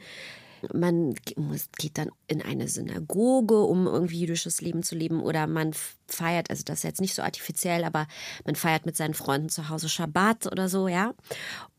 [0.72, 5.74] man geht dann in eine Synagoge, um irgendwie jüdisches Leben zu leben, oder man
[6.06, 8.06] feiert, also das ist jetzt nicht so artifiziell, aber
[8.44, 11.14] man feiert mit seinen Freunden zu Hause Schabbat oder so, ja.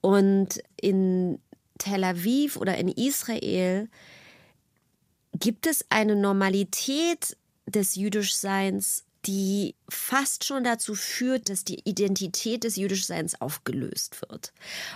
[0.02, 1.40] Und in
[1.78, 3.90] Tel Aviv oder in Israel
[5.34, 12.76] gibt es eine Normalität des Jüdischseins, die fast schon dazu führt, dass die Identität des
[12.76, 14.54] Jüdischseins aufgelöst wird.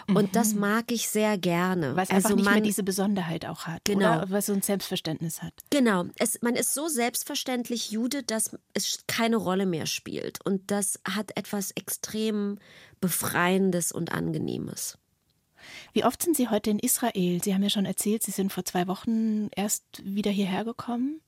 [0.07, 0.31] Und mhm.
[0.31, 1.95] das mag ich sehr gerne.
[1.95, 3.85] Weil es also einfach nicht man, mehr diese Besonderheit auch hat.
[3.85, 4.23] Genau.
[4.23, 4.37] Oder?
[4.37, 5.53] Es so ein Selbstverständnis hat.
[5.69, 6.05] Genau.
[6.17, 10.43] Es, man ist so selbstverständlich Jude, dass es keine Rolle mehr spielt.
[10.45, 12.59] Und das hat etwas extrem
[13.01, 14.97] Befreiendes und Angenehmes.
[15.93, 17.41] Wie oft sind Sie heute in Israel?
[17.43, 21.21] Sie haben ja schon erzählt, Sie sind vor zwei Wochen erst wieder hierher gekommen.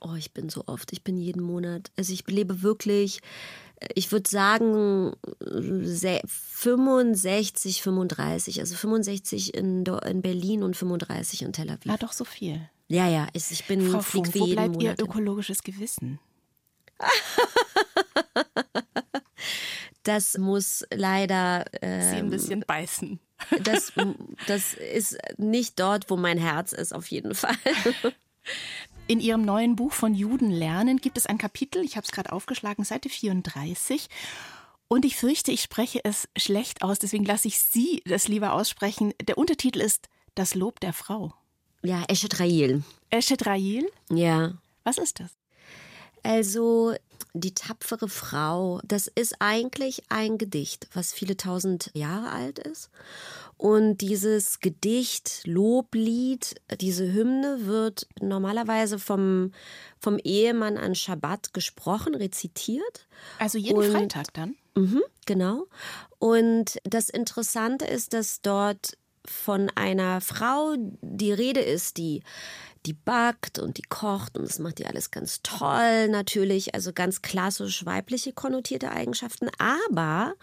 [0.00, 0.92] Oh, ich bin so oft.
[0.92, 1.90] Ich bin jeden Monat.
[1.96, 3.20] Also ich lebe wirklich,
[3.94, 5.12] ich würde sagen
[6.26, 8.60] 65, 35.
[8.60, 11.92] Also 65 in, in Berlin und 35 in Tel Aviv.
[11.92, 12.68] Ah, doch so viel.
[12.88, 13.28] Ja, ja.
[13.32, 16.18] Ich bin Frau Funk, wo bleibt Monat Ihr ökologisches Gewissen?
[20.02, 21.64] das muss leider.
[21.80, 23.20] Ähm, Sie ein ähm, bisschen beißen.
[23.64, 23.92] Das,
[24.46, 27.56] das ist nicht dort, wo mein Herz ist, auf jeden Fall.
[29.10, 32.30] In Ihrem neuen Buch von Juden lernen gibt es ein Kapitel, ich habe es gerade
[32.30, 34.08] aufgeschlagen, Seite 34.
[34.86, 39.12] Und ich fürchte, ich spreche es schlecht aus, deswegen lasse ich Sie das lieber aussprechen.
[39.20, 41.34] Der Untertitel ist Das Lob der Frau.
[41.82, 42.84] Ja, Eshet Rail.
[43.10, 43.90] Eshet Rail?
[44.10, 44.52] Ja.
[44.84, 45.32] Was ist das?
[46.22, 46.94] Also
[47.32, 52.90] die tapfere Frau, das ist eigentlich ein Gedicht, was viele tausend Jahre alt ist.
[53.56, 59.52] Und dieses Gedicht, Loblied, diese Hymne wird normalerweise vom,
[59.98, 63.06] vom Ehemann an Schabbat gesprochen, rezitiert.
[63.38, 64.56] Also jeden Und, Freitag dann?
[64.74, 65.66] Mhm, genau.
[66.18, 72.22] Und das Interessante ist, dass dort von einer Frau die Rede ist, die
[72.86, 77.22] die backt und die kocht und das macht die alles ganz toll natürlich, also ganz
[77.22, 80.34] klassisch weibliche konnotierte Eigenschaften, aber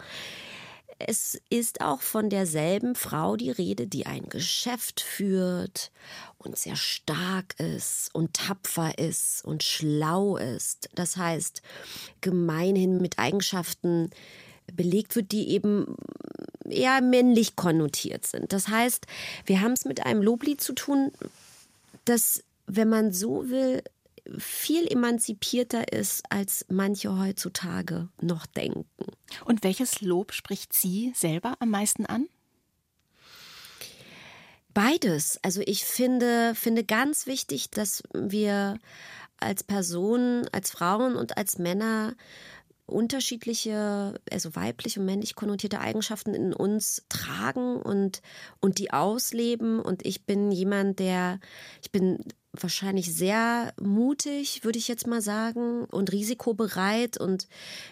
[0.98, 5.92] es ist auch von derselben Frau die Rede, die ein Geschäft führt
[6.38, 10.88] und sehr stark ist und tapfer ist und schlau ist.
[10.94, 11.62] Das heißt,
[12.20, 14.10] gemeinhin mit Eigenschaften
[14.72, 15.96] belegt wird, die eben
[16.68, 18.52] eher männlich konnotiert sind.
[18.52, 19.06] Das heißt,
[19.46, 21.12] wir haben es mit einem Loblied zu tun,
[22.08, 23.82] das, wenn man so will,
[24.36, 28.86] viel emanzipierter ist, als manche heutzutage noch denken.
[29.44, 32.28] Und welches Lob spricht Sie selber am meisten an?
[34.74, 35.38] Beides.
[35.42, 38.78] Also ich finde, finde ganz wichtig, dass wir
[39.40, 42.14] als Personen, als Frauen und als Männer
[42.88, 48.22] unterschiedliche, also weiblich und männlich konnotierte Eigenschaften in uns tragen und,
[48.60, 49.80] und die ausleben.
[49.80, 51.38] Und ich bin jemand, der,
[51.82, 57.46] ich bin wahrscheinlich sehr mutig, würde ich jetzt mal sagen, und risikobereit und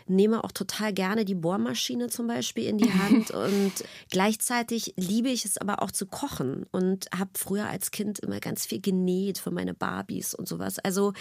[0.07, 3.31] nehme auch total gerne die Bohrmaschine zum Beispiel in die Hand.
[3.33, 3.73] und
[4.11, 8.67] gleichzeitig liebe ich es aber auch zu kochen und habe früher als Kind immer ganz
[8.67, 10.79] viel genäht für meine Barbies und sowas.
[10.79, 11.13] Also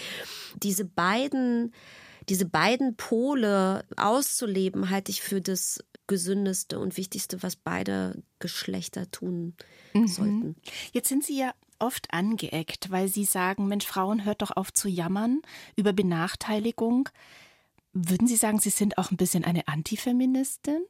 [0.62, 1.72] diese beiden
[2.28, 9.54] diese beiden Pole auszuleben, halte ich für das gesündeste und wichtigste, was beide Geschlechter tun
[9.92, 10.06] mhm.
[10.06, 10.56] sollten.
[10.92, 14.88] Jetzt sind Sie ja oft angeeckt, weil Sie sagen, Mensch, Frauen, hört doch auf zu
[14.88, 15.42] jammern
[15.76, 17.08] über Benachteiligung.
[17.92, 20.84] Würden Sie sagen, Sie sind auch ein bisschen eine Antifeministin?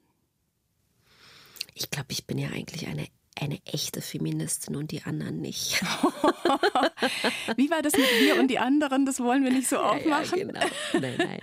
[1.74, 3.06] Ich glaube, ich bin ja eigentlich eine
[3.40, 5.82] eine echte Feministin und die anderen nicht.
[7.56, 9.06] Wie war das mit wir und die anderen?
[9.06, 10.38] Das wollen wir nicht so aufmachen.
[10.38, 10.60] Ja, genau.
[10.94, 11.40] Nein, nein.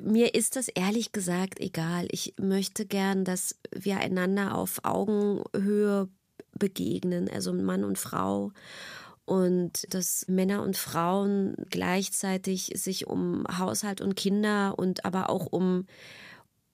[0.00, 2.06] Mir ist das ehrlich gesagt egal.
[2.10, 6.08] Ich möchte gern, dass wir einander auf Augenhöhe
[6.52, 8.52] begegnen, also Mann und Frau
[9.24, 15.86] und dass Männer und Frauen gleichzeitig sich um Haushalt und Kinder und aber auch um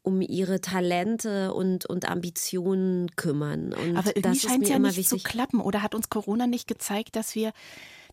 [0.05, 3.73] um ihre Talente und, und Ambitionen kümmern.
[3.73, 5.23] Und Aber irgendwie scheint es ja nicht wichtig.
[5.23, 5.61] zu klappen.
[5.61, 7.53] Oder hat uns Corona nicht gezeigt, dass wir,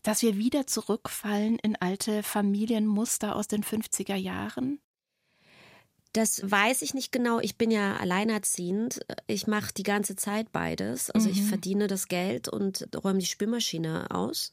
[0.02, 4.80] dass wir wieder zurückfallen in alte Familienmuster aus den 50er Jahren?
[6.14, 7.40] Das weiß ich nicht genau.
[7.40, 9.00] Ich bin ja alleinerziehend.
[9.26, 11.10] Ich mache die ganze Zeit beides.
[11.10, 11.34] Also mhm.
[11.34, 14.52] ich verdiene das Geld und räume die Spülmaschine aus.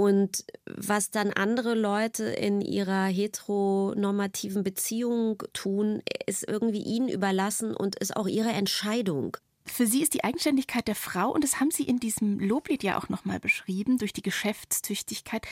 [0.00, 7.96] Und was dann andere Leute in ihrer heteronormativen Beziehung tun, ist irgendwie ihnen überlassen und
[7.96, 9.36] ist auch ihre Entscheidung.
[9.66, 12.96] Für Sie ist die Eigenständigkeit der Frau, und das haben Sie in diesem Loblied ja
[12.96, 15.44] auch nochmal beschrieben, durch die Geschäftstüchtigkeit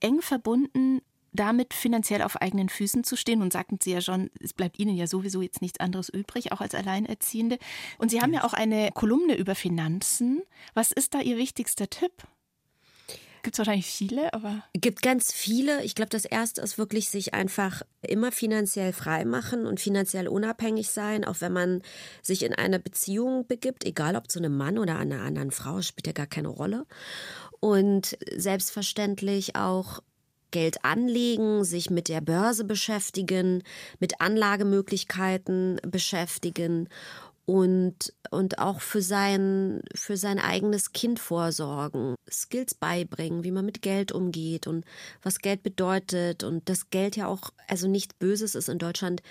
[0.00, 1.00] eng verbunden
[1.32, 3.40] damit finanziell auf eigenen Füßen zu stehen.
[3.40, 6.60] Und sagten Sie ja schon, es bleibt Ihnen ja sowieso jetzt nichts anderes übrig, auch
[6.60, 7.58] als Alleinerziehende.
[7.96, 10.42] Und Sie haben ja auch eine Kolumne über Finanzen.
[10.74, 12.12] Was ist da Ihr wichtigster Tipp?
[13.44, 14.64] Gibt es wahrscheinlich viele, aber.
[14.72, 15.84] Gibt ganz viele.
[15.84, 20.88] Ich glaube, das erste ist wirklich sich einfach immer finanziell frei machen und finanziell unabhängig
[20.88, 21.82] sein, auch wenn man
[22.22, 26.06] sich in eine Beziehung begibt, egal ob zu einem Mann oder einer anderen Frau, spielt
[26.06, 26.86] ja gar keine Rolle.
[27.60, 30.00] Und selbstverständlich auch
[30.50, 33.62] Geld anlegen, sich mit der Börse beschäftigen,
[34.00, 36.88] mit Anlagemöglichkeiten beschäftigen
[37.46, 43.82] und, und auch für sein, für sein eigenes Kind vorsorgen, Skills beibringen, wie man mit
[43.82, 44.84] Geld umgeht und
[45.22, 49.22] was Geld bedeutet und dass Geld ja auch, also nichts Böses ist in Deutschland,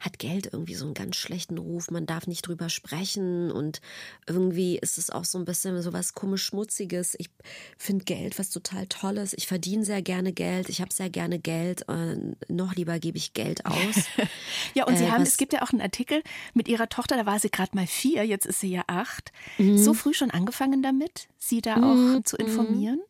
[0.00, 3.80] hat Geld irgendwie so einen ganz schlechten Ruf, man darf nicht drüber sprechen und
[4.26, 7.14] irgendwie ist es auch so ein bisschen so was komisch Schmutziges.
[7.18, 7.28] Ich
[7.76, 11.86] finde Geld was total Tolles, ich verdiene sehr gerne Geld, ich habe sehr gerne Geld,
[11.88, 12.16] äh,
[12.48, 14.06] noch lieber gebe ich Geld aus.
[14.74, 16.22] ja, und Sie äh, haben, es gibt ja auch einen Artikel
[16.54, 19.32] mit Ihrer Tochter, da war sie gerade mal vier, jetzt ist sie ja acht.
[19.58, 19.76] Mhm.
[19.76, 22.24] So früh schon angefangen damit, sie da auch mhm.
[22.24, 23.00] zu informieren?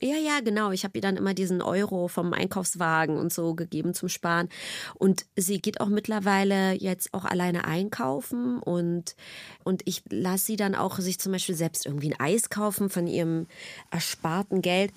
[0.00, 0.72] Ja, ja, genau.
[0.72, 4.48] Ich habe ihr dann immer diesen Euro vom Einkaufswagen und so gegeben zum Sparen.
[4.94, 9.16] Und sie geht auch mittlerweile jetzt auch alleine einkaufen und,
[9.64, 13.06] und ich lasse sie dann auch sich zum Beispiel selbst irgendwie ein Eis kaufen von
[13.06, 13.46] ihrem
[13.90, 14.92] ersparten Geld.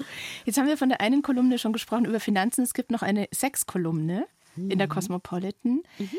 [0.45, 2.63] Jetzt haben wir von der einen Kolumne schon gesprochen über Finanzen.
[2.63, 4.71] Es gibt noch eine Sexkolumne mhm.
[4.71, 4.91] in der mhm.
[4.91, 5.83] Cosmopolitan.
[5.97, 6.09] Mhm.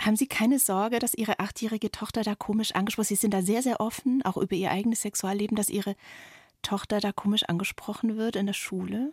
[0.00, 3.08] Haben Sie keine Sorge, dass Ihre achtjährige Tochter da komisch angesprochen ist?
[3.08, 5.96] Sie sind da sehr, sehr offen, auch über Ihr eigenes Sexualleben, dass Ihre
[6.62, 9.12] Tochter da komisch angesprochen wird in der Schule?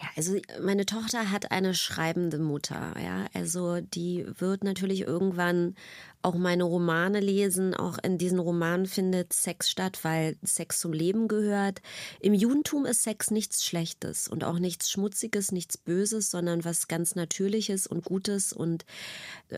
[0.00, 3.26] Ja, also meine Tochter hat eine schreibende Mutter, ja.
[3.32, 5.76] Also die wird natürlich irgendwann
[6.20, 7.74] auch meine Romane lesen.
[7.74, 11.80] Auch in diesen Romanen findet Sex statt, weil Sex zum Leben gehört.
[12.18, 17.14] Im Judentum ist Sex nichts Schlechtes und auch nichts Schmutziges, nichts Böses, sondern was ganz
[17.14, 18.52] Natürliches und Gutes.
[18.52, 18.84] Und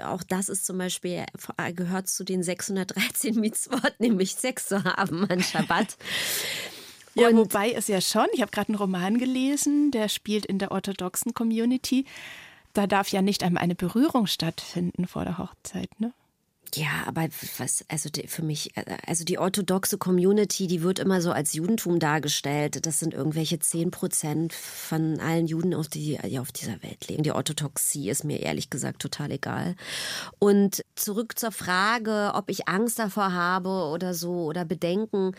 [0.05, 1.25] auch das ist zum Beispiel,
[1.75, 5.97] gehört zu den 613 Mitzvot, nämlich Sex zu haben an Shabbat.
[7.17, 10.71] Ja, wobei es ja schon, ich habe gerade einen Roman gelesen, der spielt in der
[10.71, 12.05] orthodoxen Community.
[12.75, 16.13] Da darf ja nicht einmal eine Berührung stattfinden vor der Hochzeit, ne?
[16.75, 18.73] Ja, aber was, also die, für mich,
[19.07, 22.85] also die orthodoxe Community, die wird immer so als Judentum dargestellt.
[22.85, 27.23] Das sind irgendwelche 10 Prozent von allen Juden, auf die, die auf dieser Welt leben.
[27.23, 29.77] Die Orthodoxie ist mir ehrlich gesagt total egal.
[30.39, 35.33] Und zurück zur Frage, ob ich Angst davor habe oder so oder Bedenken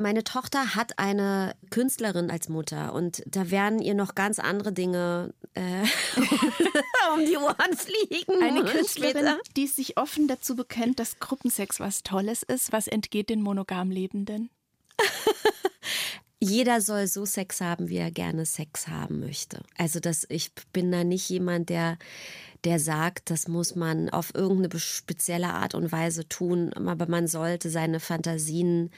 [0.00, 5.34] meine Tochter hat eine Künstlerin als Mutter und da werden ihr noch ganz andere Dinge
[5.54, 5.60] äh,
[7.14, 8.42] um die Ohren fliegen.
[8.42, 9.38] Eine Künstlerin, später.
[9.56, 12.72] die sich offen dazu bekennt, dass Gruppensex was Tolles ist.
[12.72, 14.50] Was entgeht den monogam Lebenden?
[16.42, 19.62] Jeder soll so Sex haben, wie er gerne Sex haben möchte.
[19.76, 21.98] Also das, ich bin da nicht jemand, der
[22.64, 27.70] der sagt, das muss man auf irgendeine spezielle Art und Weise tun, aber man sollte
[27.70, 28.90] seine Fantasien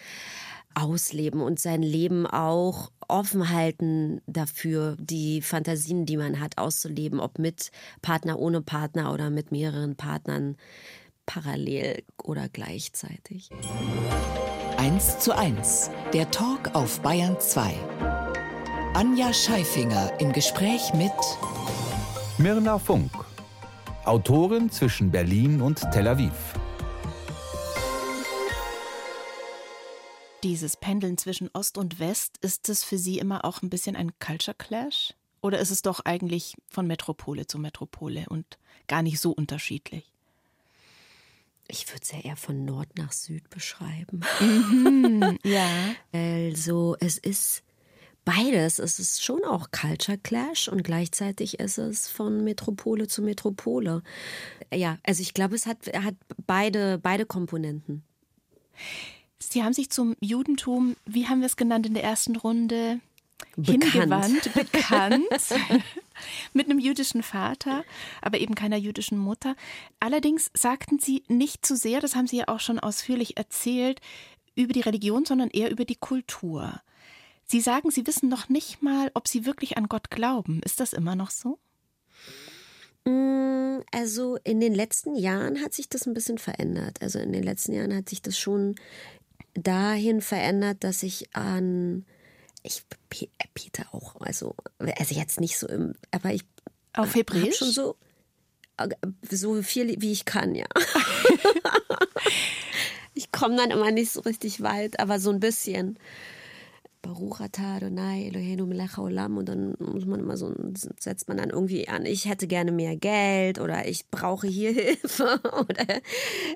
[0.75, 7.39] ausleben und sein Leben auch offen halten dafür, die Fantasien, die man hat, auszuleben, ob
[7.39, 10.57] mit Partner, ohne Partner oder mit mehreren Partnern
[11.27, 13.51] parallel oder gleichzeitig.
[14.79, 17.75] 1 zu 1, der Talk auf Bayern 2.
[18.95, 21.13] Anja Scheifinger im Gespräch mit
[22.39, 23.13] Mirna Funk,
[24.05, 26.33] Autorin zwischen Berlin und Tel Aviv.
[30.45, 34.19] Dieses Pendeln zwischen Ost und West, ist das für Sie immer auch ein bisschen ein
[34.19, 35.15] Culture Clash?
[35.41, 40.13] Oder ist es doch eigentlich von Metropole zu Metropole und gar nicht so unterschiedlich?
[41.69, 44.21] Ich würde es ja eher von Nord nach Süd beschreiben.
[44.41, 45.69] Mhm, ja.
[46.13, 47.63] Also es ist
[48.25, 48.79] beides.
[48.79, 54.03] Es ist schon auch Culture Clash und gleichzeitig ist es von Metropole zu Metropole.
[54.73, 56.15] Ja, also ich glaube, es hat, hat
[56.47, 58.05] beide, beide Komponenten.
[59.51, 63.01] Sie haben sich zum Judentum, wie haben wir es genannt in der ersten Runde,
[63.57, 63.85] bekannt.
[63.85, 65.25] hingewandt, bekannt,
[66.53, 67.85] mit einem jüdischen Vater,
[68.21, 69.57] aber eben keiner jüdischen Mutter.
[70.01, 74.01] Allerdings sagten Sie nicht zu sehr, das haben Sie ja auch schon ausführlich erzählt,
[74.55, 76.81] über die Religion, sondern eher über die Kultur.
[77.45, 80.61] Sie sagen, Sie wissen noch nicht mal, ob Sie wirklich an Gott glauben.
[80.65, 81.59] Ist das immer noch so?
[83.05, 87.03] Mm, also in den letzten Jahren hat sich das ein bisschen verändert.
[87.03, 88.77] Also in den letzten Jahren hat sich das schon
[89.55, 92.05] dahin verändert, dass ich an
[92.63, 92.85] ich
[93.55, 96.45] Peter auch, also also jetzt nicht so im, aber ich
[96.95, 97.97] auf Hebräisch schon so
[99.31, 100.67] so viel wie ich kann, ja.
[103.15, 105.99] ich komme dann immer nicht so richtig weit, aber so ein bisschen.
[107.03, 110.55] Baruch atah Adonai Eloheinu melech haolam und dann muss man immer so,
[110.99, 115.41] setzt man dann irgendwie an, ich hätte gerne mehr Geld oder ich brauche hier Hilfe
[115.43, 116.01] oder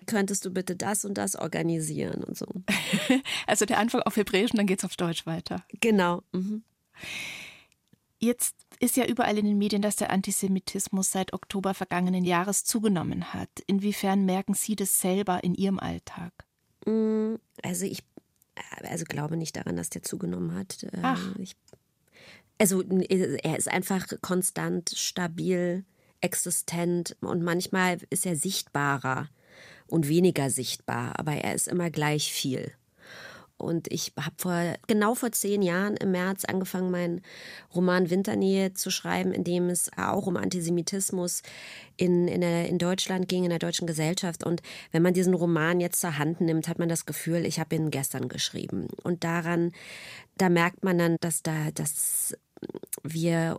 [0.07, 2.47] könntest du bitte das und das organisieren und so.
[3.47, 5.65] Also der Anfang auf Hebräisch und dann geht es auf Deutsch weiter.
[5.81, 6.23] Genau.
[6.33, 6.63] Mhm.
[8.19, 13.35] Jetzt ist ja überall in den Medien, dass der Antisemitismus seit Oktober vergangenen Jahres zugenommen
[13.35, 13.51] hat.
[13.67, 16.33] Inwiefern merken Sie das selber in Ihrem Alltag?
[16.87, 18.03] Mm, also ich
[18.83, 20.83] also glaube nicht daran, dass der zugenommen hat.
[20.85, 21.37] Äh, Ach.
[21.39, 21.57] Ich,
[22.59, 25.85] also er ist einfach konstant, stabil,
[26.21, 29.29] existent und manchmal ist er sichtbarer
[29.87, 32.73] und weniger sichtbar, aber er ist immer gleich viel.
[33.59, 37.23] Und ich habe vor genau vor zehn Jahren im März angefangen, meinen
[37.75, 41.43] Roman Winternähe zu schreiben, in dem es auch um Antisemitismus
[41.97, 44.45] in, in, der, in Deutschland ging, in der deutschen Gesellschaft.
[44.45, 47.75] Und wenn man diesen Roman jetzt zur Hand nimmt, hat man das Gefühl, ich habe
[47.75, 48.89] ihn gestern geschrieben.
[49.03, 49.73] Und daran,
[50.37, 52.37] da merkt man dann, dass da, dass
[53.03, 53.59] wir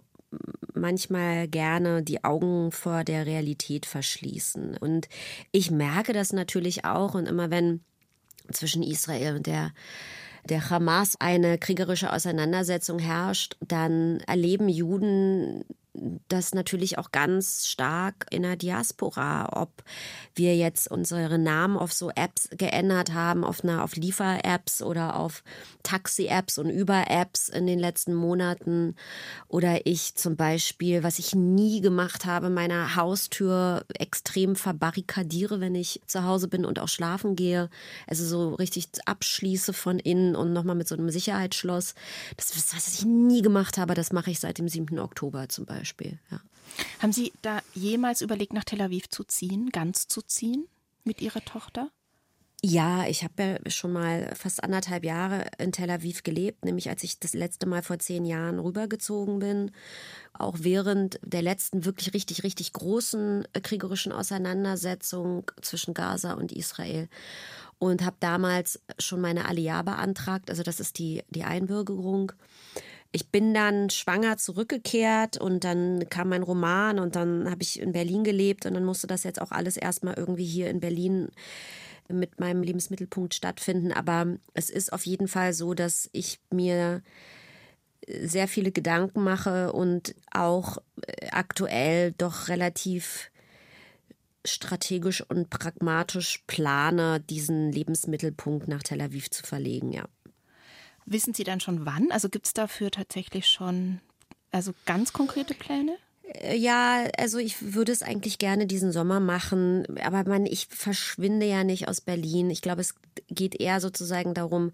[0.74, 4.78] manchmal gerne die Augen vor der Realität verschließen.
[4.78, 5.08] Und
[5.52, 7.16] ich merke das natürlich auch.
[7.16, 7.82] Und immer wenn
[8.52, 9.72] zwischen Israel und der
[10.50, 15.66] der Hamas eine kriegerische Auseinandersetzung herrscht, dann erleben Juden
[16.28, 19.84] das natürlich auch ganz stark in der Diaspora, ob
[20.36, 25.44] wir jetzt unsere Namen auf so Apps geändert haben, auf, eine, auf Liefer-Apps oder auf
[25.84, 28.96] Taxi-Apps und Über-Apps in den letzten Monaten.
[29.48, 36.02] Oder ich zum Beispiel, was ich nie gemacht habe, meine Haustür extrem verbarrikadiere, wenn ich
[36.06, 37.70] zu Hause bin und auch schlafen gehe.
[38.06, 41.96] Also so richtig abschließe von innen und nochmal mit so einem Sicherheitsschloss.
[42.36, 45.00] Das ist, was ich nie gemacht habe, das mache ich seit dem 7.
[45.00, 45.87] Oktober zum Beispiel.
[45.88, 46.20] Beispiel.
[46.30, 46.42] Ja.
[47.00, 50.68] Haben Sie da jemals überlegt, nach Tel Aviv zu ziehen, ganz zu ziehen
[51.06, 51.90] mit Ihrer Tochter?
[52.64, 57.04] Ja, ich habe ja schon mal fast anderthalb Jahre in Tel Aviv gelebt, nämlich als
[57.04, 59.72] ich das letzte Mal vor zehn Jahren rübergezogen bin.
[60.34, 67.08] Auch während der letzten wirklich richtig, richtig großen kriegerischen Auseinandersetzung zwischen Gaza und Israel.
[67.80, 72.34] Und habe damals schon meine Aliyah beantragt, also das ist die, die Einbürgerung.
[73.12, 77.94] Ich bin dann schwanger zurückgekehrt und dann kam mein Roman und dann habe ich in
[77.94, 81.30] Berlin gelebt und dann musste das jetzt auch alles erstmal irgendwie hier in Berlin
[82.10, 83.92] mit meinem Lebensmittelpunkt stattfinden.
[83.92, 87.02] Aber es ist auf jeden Fall so, dass ich mir
[88.08, 93.32] sehr viele Gedanken mache und auch äh, aktuell doch relativ
[94.46, 100.06] strategisch und pragmatisch plane, diesen Lebensmittelpunkt nach Tel Aviv zu verlegen, ja.
[101.10, 102.12] Wissen Sie dann schon wann?
[102.12, 104.02] Also gibt es dafür tatsächlich schon
[104.52, 105.98] also ganz konkrete Pläne?
[106.24, 111.46] Äh, ja, also ich würde es eigentlich gerne diesen Sommer machen, aber man, ich verschwinde
[111.46, 112.50] ja nicht aus Berlin.
[112.50, 112.96] Ich glaube, es
[113.30, 114.72] geht eher sozusagen darum,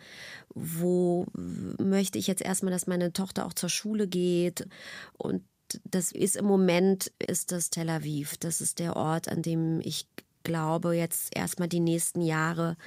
[0.50, 4.68] wo möchte ich jetzt erstmal, dass meine Tochter auch zur Schule geht
[5.14, 5.44] und
[5.86, 8.38] das ist im Moment ist das Tel Aviv.
[8.38, 10.08] Das ist der Ort, an dem ich
[10.44, 12.78] glaube, jetzt erstmal die nächsten Jahre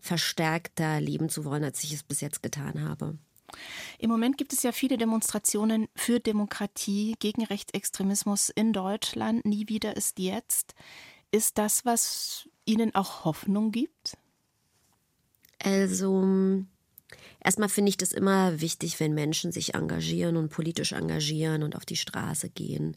[0.00, 3.18] verstärkter leben zu wollen, als ich es bis jetzt getan habe.
[3.98, 9.44] Im Moment gibt es ja viele Demonstrationen für Demokratie, gegen Rechtsextremismus in Deutschland.
[9.44, 10.74] Nie wieder ist jetzt.
[11.30, 14.16] Ist das, was Ihnen auch Hoffnung gibt?
[15.62, 16.64] Also,
[17.40, 21.84] erstmal finde ich das immer wichtig, wenn Menschen sich engagieren und politisch engagieren und auf
[21.84, 22.96] die Straße gehen.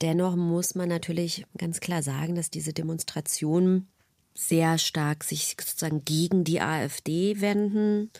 [0.00, 3.88] Dennoch muss man natürlich ganz klar sagen, dass diese Demonstrationen
[4.34, 8.10] sehr stark sich sozusagen gegen die AfD wenden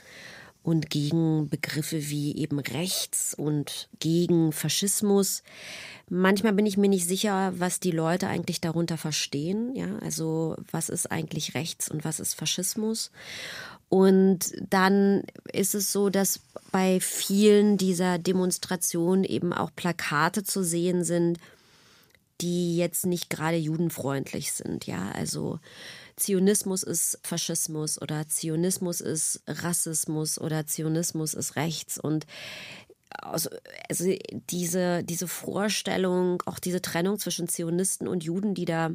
[0.64, 5.42] und gegen Begriffe wie eben rechts und gegen Faschismus.
[6.10, 9.74] Manchmal bin ich mir nicht sicher, was die Leute eigentlich darunter verstehen.
[9.76, 13.12] Ja, also was ist eigentlich rechts und was ist Faschismus?
[13.88, 15.22] Und dann
[15.52, 21.38] ist es so, dass bei vielen dieser Demonstrationen eben auch Plakate zu sehen sind,
[22.40, 24.86] die jetzt nicht gerade judenfreundlich sind.
[24.86, 25.58] Ja, also
[26.16, 32.26] Zionismus ist Faschismus oder Zionismus ist Rassismus oder Zionismus ist rechts und
[33.10, 33.48] also,
[33.88, 34.14] also
[34.50, 38.90] diese, diese Vorstellung, auch diese Trennung zwischen Zionisten und Juden, die da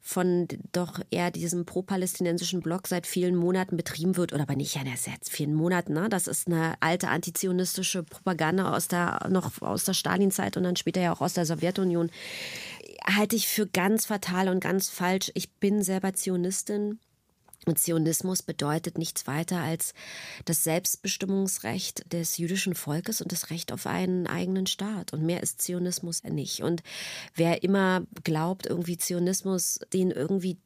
[0.00, 4.82] von doch eher diesem pro-palästinensischen Block seit vielen Monaten betrieben wird, oder aber nicht ja,
[4.96, 6.08] seit vielen Monaten, ne?
[6.08, 11.00] Das ist eine alte antizionistische Propaganda aus der, noch aus der Stalinzeit und dann später
[11.00, 12.10] ja auch aus der Sowjetunion.
[13.04, 15.30] Halte ich für ganz fatal und ganz falsch.
[15.34, 16.98] Ich bin selber Zionistin
[17.74, 19.94] Zionismus bedeutet nichts weiter als
[20.44, 25.12] das Selbstbestimmungsrecht des jüdischen Volkes und das Recht auf einen eigenen Staat.
[25.12, 26.62] Und mehr ist Zionismus nicht.
[26.62, 26.82] Und
[27.34, 30.58] wer immer glaubt, irgendwie Zionismus, den irgendwie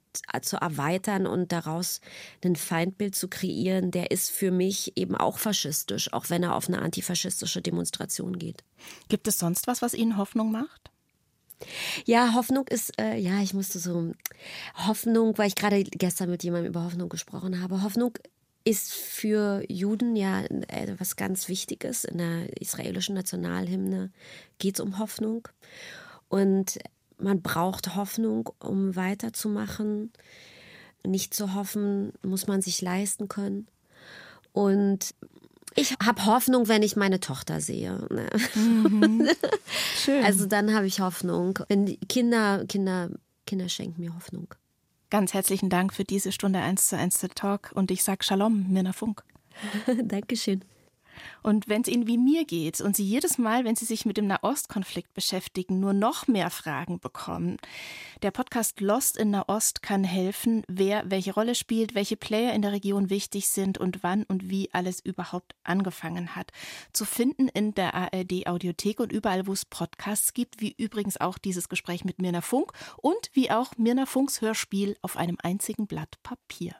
[0.42, 2.00] zu erweitern und daraus
[2.44, 6.68] ein Feindbild zu kreieren, der ist für mich eben auch faschistisch, auch wenn er auf
[6.68, 8.64] eine antifaschistische Demonstration geht.
[9.08, 10.89] Gibt es sonst was, was Ihnen Hoffnung macht?
[12.06, 14.12] Ja, Hoffnung ist, äh, ja, ich musste so,
[14.74, 17.82] Hoffnung, weil ich gerade gestern mit jemandem über Hoffnung gesprochen habe.
[17.82, 18.12] Hoffnung
[18.64, 22.04] ist für Juden ja äh, was ganz Wichtiges.
[22.04, 24.10] In der israelischen Nationalhymne
[24.58, 25.48] geht es um Hoffnung.
[26.28, 26.78] Und
[27.18, 30.12] man braucht Hoffnung, um weiterzumachen.
[31.06, 33.66] Nicht zu hoffen, muss man sich leisten können.
[34.52, 35.14] Und
[35.74, 38.06] ich habe Hoffnung, wenn ich meine Tochter sehe.
[38.10, 38.28] Ne?
[38.54, 39.28] Mhm.
[39.96, 40.24] Schön.
[40.24, 41.58] Also dann habe ich Hoffnung.
[41.68, 43.10] Wenn Kinder, Kinder,
[43.46, 44.54] Kinder schenken mir Hoffnung.
[45.10, 48.92] Ganz herzlichen Dank für diese Stunde 1 zu 1 Talk und ich sage Shalom, Mirna
[48.92, 49.24] Funk.
[50.04, 50.64] Dankeschön.
[51.42, 54.16] Und wenn es Ihnen wie mir geht und Sie jedes Mal, wenn Sie sich mit
[54.16, 57.56] dem Nahostkonflikt beschäftigen, nur noch mehr Fragen bekommen,
[58.22, 62.72] der Podcast Lost in Nahost kann helfen, wer welche Rolle spielt, welche Player in der
[62.72, 66.52] Region wichtig sind und wann und wie alles überhaupt angefangen hat.
[66.92, 71.38] Zu finden in der ARD Audiothek und überall, wo es Podcasts gibt, wie übrigens auch
[71.38, 76.18] dieses Gespräch mit Mirna Funk und wie auch Mirna Funks Hörspiel auf einem einzigen Blatt
[76.22, 76.74] Papier.